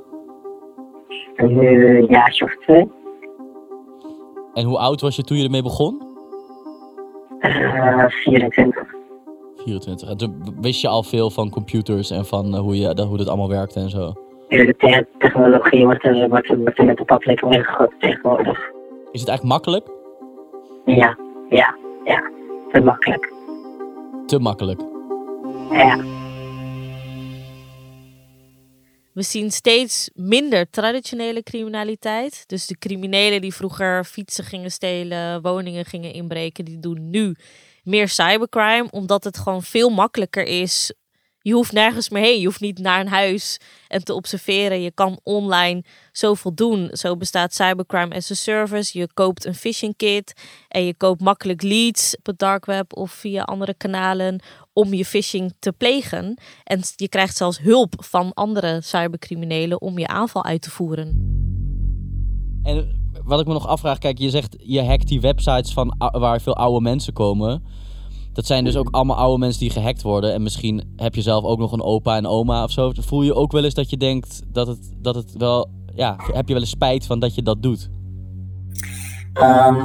Een 1.36 1.62
uh, 1.62 2.08
jaartje 2.08 2.44
of 2.44 2.56
twee. 2.56 3.01
En 4.54 4.64
hoe 4.64 4.78
oud 4.78 5.00
was 5.00 5.16
je 5.16 5.22
toen 5.22 5.36
je 5.36 5.44
ermee 5.44 5.62
begon? 5.62 6.02
Uh, 7.40 8.04
24. 8.08 8.84
24. 9.56 10.08
En 10.08 10.16
toen 10.16 10.56
wist 10.60 10.80
je 10.80 10.88
al 10.88 11.02
veel 11.02 11.30
van 11.30 11.50
computers 11.50 12.10
en 12.10 12.26
van 12.26 12.54
uh, 12.54 12.60
hoe, 12.60 12.76
je, 12.76 13.02
hoe 13.02 13.16
dat 13.16 13.28
allemaal 13.28 13.48
werkte 13.48 13.80
en 13.80 13.90
zo? 13.90 14.12
De 14.48 14.74
te 14.78 15.06
technologie 15.18 15.84
wordt, 15.84 16.04
er, 16.04 16.28
wordt, 16.28 16.50
er, 16.50 16.58
wordt 16.58 16.78
er 16.78 16.84
met 16.84 16.96
de 16.96 17.04
paplepel 17.04 17.50
ingegoten 17.50 17.98
tegenwoordig. 17.98 18.58
Is 19.12 19.20
het 19.20 19.28
eigenlijk 19.28 19.42
makkelijk? 19.42 19.86
Ja, 20.84 21.16
ja, 21.48 21.74
ja. 22.04 22.30
Te 22.72 22.80
makkelijk. 22.80 23.32
Te 24.26 24.38
makkelijk? 24.38 24.80
Ja. 25.70 25.96
We 29.12 29.22
zien 29.22 29.50
steeds 29.50 30.10
minder 30.14 30.70
traditionele 30.70 31.42
criminaliteit. 31.42 32.44
Dus 32.46 32.66
de 32.66 32.78
criminelen 32.78 33.40
die 33.40 33.54
vroeger 33.54 34.04
fietsen 34.04 34.44
gingen 34.44 34.70
stelen, 34.70 35.42
woningen 35.42 35.84
gingen 35.84 36.12
inbreken, 36.12 36.64
die 36.64 36.78
doen 36.78 37.10
nu 37.10 37.34
meer 37.82 38.08
cybercrime, 38.08 38.90
omdat 38.90 39.24
het 39.24 39.38
gewoon 39.38 39.62
veel 39.62 39.90
makkelijker 39.90 40.44
is. 40.44 40.92
Je 41.42 41.52
hoeft 41.52 41.72
nergens 41.72 42.08
meer 42.08 42.22
heen. 42.22 42.40
Je 42.40 42.46
hoeft 42.46 42.60
niet 42.60 42.78
naar 42.78 43.00
een 43.00 43.08
huis 43.08 43.60
en 43.88 44.04
te 44.04 44.14
observeren. 44.14 44.82
Je 44.82 44.90
kan 44.90 45.20
online 45.22 45.84
zoveel 46.12 46.54
doen. 46.54 46.88
Zo 46.92 47.16
bestaat 47.16 47.54
cybercrime 47.54 48.14
as 48.14 48.30
a 48.30 48.34
service. 48.34 48.98
Je 48.98 49.08
koopt 49.14 49.44
een 49.44 49.54
phishing 49.54 49.96
kit 49.96 50.32
en 50.68 50.84
je 50.84 50.94
koopt 50.94 51.20
makkelijk 51.20 51.62
leads 51.62 52.16
op 52.16 52.26
het 52.26 52.38
dark 52.38 52.64
web 52.64 52.96
of 52.96 53.10
via 53.10 53.42
andere 53.42 53.74
kanalen 53.74 54.40
om 54.72 54.94
je 54.94 55.04
phishing 55.04 55.54
te 55.58 55.72
plegen. 55.72 56.38
En 56.64 56.80
je 56.96 57.08
krijgt 57.08 57.36
zelfs 57.36 57.58
hulp 57.58 57.94
van 57.98 58.32
andere 58.34 58.80
cybercriminelen 58.80 59.80
om 59.80 59.98
je 59.98 60.06
aanval 60.06 60.44
uit 60.44 60.62
te 60.62 60.70
voeren. 60.70 61.40
En 62.62 63.00
wat 63.24 63.40
ik 63.40 63.46
me 63.46 63.52
nog 63.52 63.66
afvraag, 63.66 63.98
kijk, 63.98 64.18
je 64.18 64.30
zegt 64.30 64.56
je 64.58 64.84
hackt 64.84 65.08
die 65.08 65.20
websites 65.20 65.72
van 65.72 65.94
waar 65.98 66.40
veel 66.40 66.56
oude 66.56 66.80
mensen 66.80 67.12
komen. 67.12 67.62
Dat 68.32 68.46
zijn 68.46 68.64
dus 68.64 68.76
ook 68.76 68.88
allemaal 68.90 69.16
oude 69.16 69.38
mensen 69.38 69.60
die 69.60 69.70
gehackt 69.70 70.02
worden. 70.02 70.32
En 70.32 70.42
misschien 70.42 70.92
heb 70.96 71.14
je 71.14 71.22
zelf 71.22 71.44
ook 71.44 71.58
nog 71.58 71.72
een 71.72 71.82
opa 71.82 72.16
en 72.16 72.26
oma 72.26 72.64
of 72.64 72.70
zo. 72.70 72.92
Voel 72.94 73.22
je 73.22 73.34
ook 73.34 73.52
wel 73.52 73.64
eens 73.64 73.74
dat 73.74 73.90
je 73.90 73.96
denkt 73.96 74.42
dat 74.46 74.66
het, 74.66 74.92
dat 74.98 75.14
het 75.14 75.36
wel. 75.36 75.70
Ja, 75.94 76.16
heb 76.18 76.46
je 76.46 76.52
wel 76.52 76.62
eens 76.62 76.70
spijt 76.70 77.06
van 77.06 77.18
dat 77.18 77.34
je 77.34 77.42
dat 77.42 77.62
doet? 77.62 77.90
Um, 79.34 79.76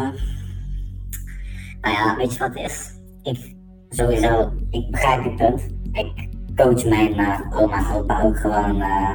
nou 1.82 1.96
ja, 1.96 2.16
weet 2.18 2.34
je 2.34 2.40
wat 2.40 2.54
het 2.54 2.72
is? 2.72 2.92
Ik 3.24 3.56
sowieso, 3.90 4.52
ik 4.70 4.92
begrijp 4.92 5.24
je 5.24 5.34
punt. 5.34 5.62
Ik 5.92 6.30
coach 6.56 6.86
mijn 6.86 7.20
uh, 7.20 7.40
oma 7.62 7.78
en 7.78 7.96
opa 7.96 8.24
ook 8.24 8.38
gewoon 8.38 8.76
uh, 8.76 9.10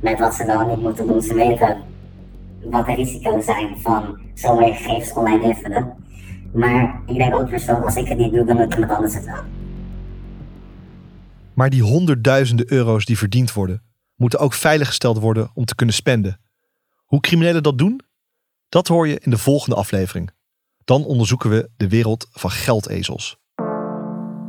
met 0.00 0.18
wat 0.18 0.34
ze 0.34 0.44
dan 0.44 0.68
niet 0.68 0.82
moeten 0.82 1.06
doen. 1.06 1.22
Ze 1.22 1.34
weten 1.34 1.76
wat 2.70 2.86
de 2.86 2.94
risico's 2.94 3.44
zijn 3.44 3.78
van 3.78 4.18
je 4.34 4.72
gegevens 4.74 5.12
online 5.12 5.44
invullen. 5.44 5.94
Maar 6.52 7.02
ik 7.06 7.16
denk 7.16 7.34
ook 7.34 7.48
weer 7.48 7.58
zo, 7.58 7.72
als 7.72 7.96
ik 7.96 8.08
het 8.08 8.18
niet 8.18 8.32
doe, 8.32 8.44
dan 8.44 8.56
moet 8.56 8.74
iemand 8.74 8.92
anders 8.92 9.14
het 9.14 9.24
wel. 9.24 9.42
Maar 11.54 11.70
die 11.70 11.82
honderdduizenden 11.82 12.72
euro's 12.72 13.04
die 13.04 13.18
verdiend 13.18 13.52
worden, 13.52 13.82
moeten 14.16 14.38
ook 14.38 14.52
veiliggesteld 14.52 15.18
worden 15.18 15.50
om 15.54 15.64
te 15.64 15.74
kunnen 15.74 15.94
spenden. 15.94 16.40
Hoe 17.04 17.20
criminelen 17.20 17.62
dat 17.62 17.78
doen? 17.78 18.00
Dat 18.68 18.88
hoor 18.88 19.08
je 19.08 19.18
in 19.20 19.30
de 19.30 19.38
volgende 19.38 19.76
aflevering. 19.76 20.30
Dan 20.84 21.04
onderzoeken 21.04 21.50
we 21.50 21.70
de 21.76 21.88
wereld 21.88 22.28
van 22.30 22.50
geldezels. 22.50 23.36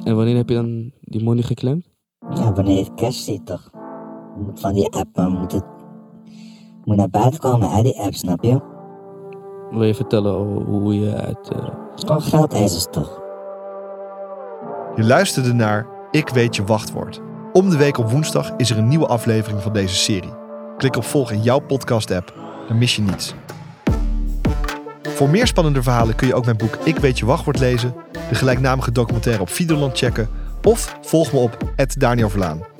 En 0.03 0.15
wanneer 0.15 0.35
heb 0.35 0.49
je 0.49 0.55
dan 0.55 0.91
die 1.01 1.23
money 1.23 1.43
geclaimd? 1.43 1.89
Ja, 2.33 2.53
wanneer 2.53 2.77
je 2.77 2.83
het 2.83 2.93
cash 2.93 3.23
ziet 3.23 3.45
toch? 3.45 3.69
Van 4.53 4.73
die 4.73 4.91
app 4.91 5.15
man, 5.15 5.31
moet 5.31 5.51
het 5.51 5.65
moet 6.85 6.95
naar 6.95 7.09
buiten 7.09 7.39
komen 7.39 7.69
uit 7.69 7.83
die 7.83 7.99
app, 7.99 8.13
snap 8.13 8.43
je? 8.43 8.61
Wil 9.71 9.83
je 9.83 9.95
vertellen 9.95 10.63
hoe 10.65 10.99
je 10.99 11.15
uit... 11.15 11.51
Uh... 11.55 11.83
Gewoon 11.95 12.21
geldezels 12.21 12.88
toch? 12.91 13.21
Je 14.95 15.03
luisterde 15.03 15.53
naar 15.53 15.88
Ik 16.12 16.29
weet 16.29 16.56
je 16.56 16.63
wachtwoord. 16.63 17.19
Om 17.53 17.69
de 17.69 17.77
week 17.77 17.97
op 17.97 18.12
woensdag 18.12 18.51
is 18.58 18.69
er 18.69 18.77
een 18.77 18.88
nieuwe 18.88 19.08
aflevering 19.08 19.62
van 19.62 19.73
deze 19.73 19.95
serie. 19.95 20.34
Klik 20.77 20.95
op 20.95 21.03
volg 21.03 21.32
in 21.32 21.41
jouw 21.41 21.60
podcast-app, 21.60 22.34
dan 22.67 22.77
mis 22.77 22.95
je 22.95 23.01
niets. 23.01 23.34
Voor 25.01 25.29
meer 25.29 25.47
spannende 25.47 25.84
verhalen 25.84 26.15
kun 26.15 26.27
je 26.27 26.36
ook 26.36 26.45
mijn 26.45 26.58
boek 26.58 26.77
Ik 26.84 26.97
weet 26.97 27.19
je 27.19 27.25
wachtwoord 27.25 27.60
lezen, 27.60 27.95
de 28.29 28.36
gelijknamige 28.36 28.91
documentaire 28.91 29.41
op 29.41 29.49
Videoland 29.49 29.97
checken 29.97 30.29
of 30.63 30.97
volg 31.01 31.34
me 31.34 31.39
op 31.39 31.58
Daniel 31.97 32.29
Verlaan. 32.29 32.72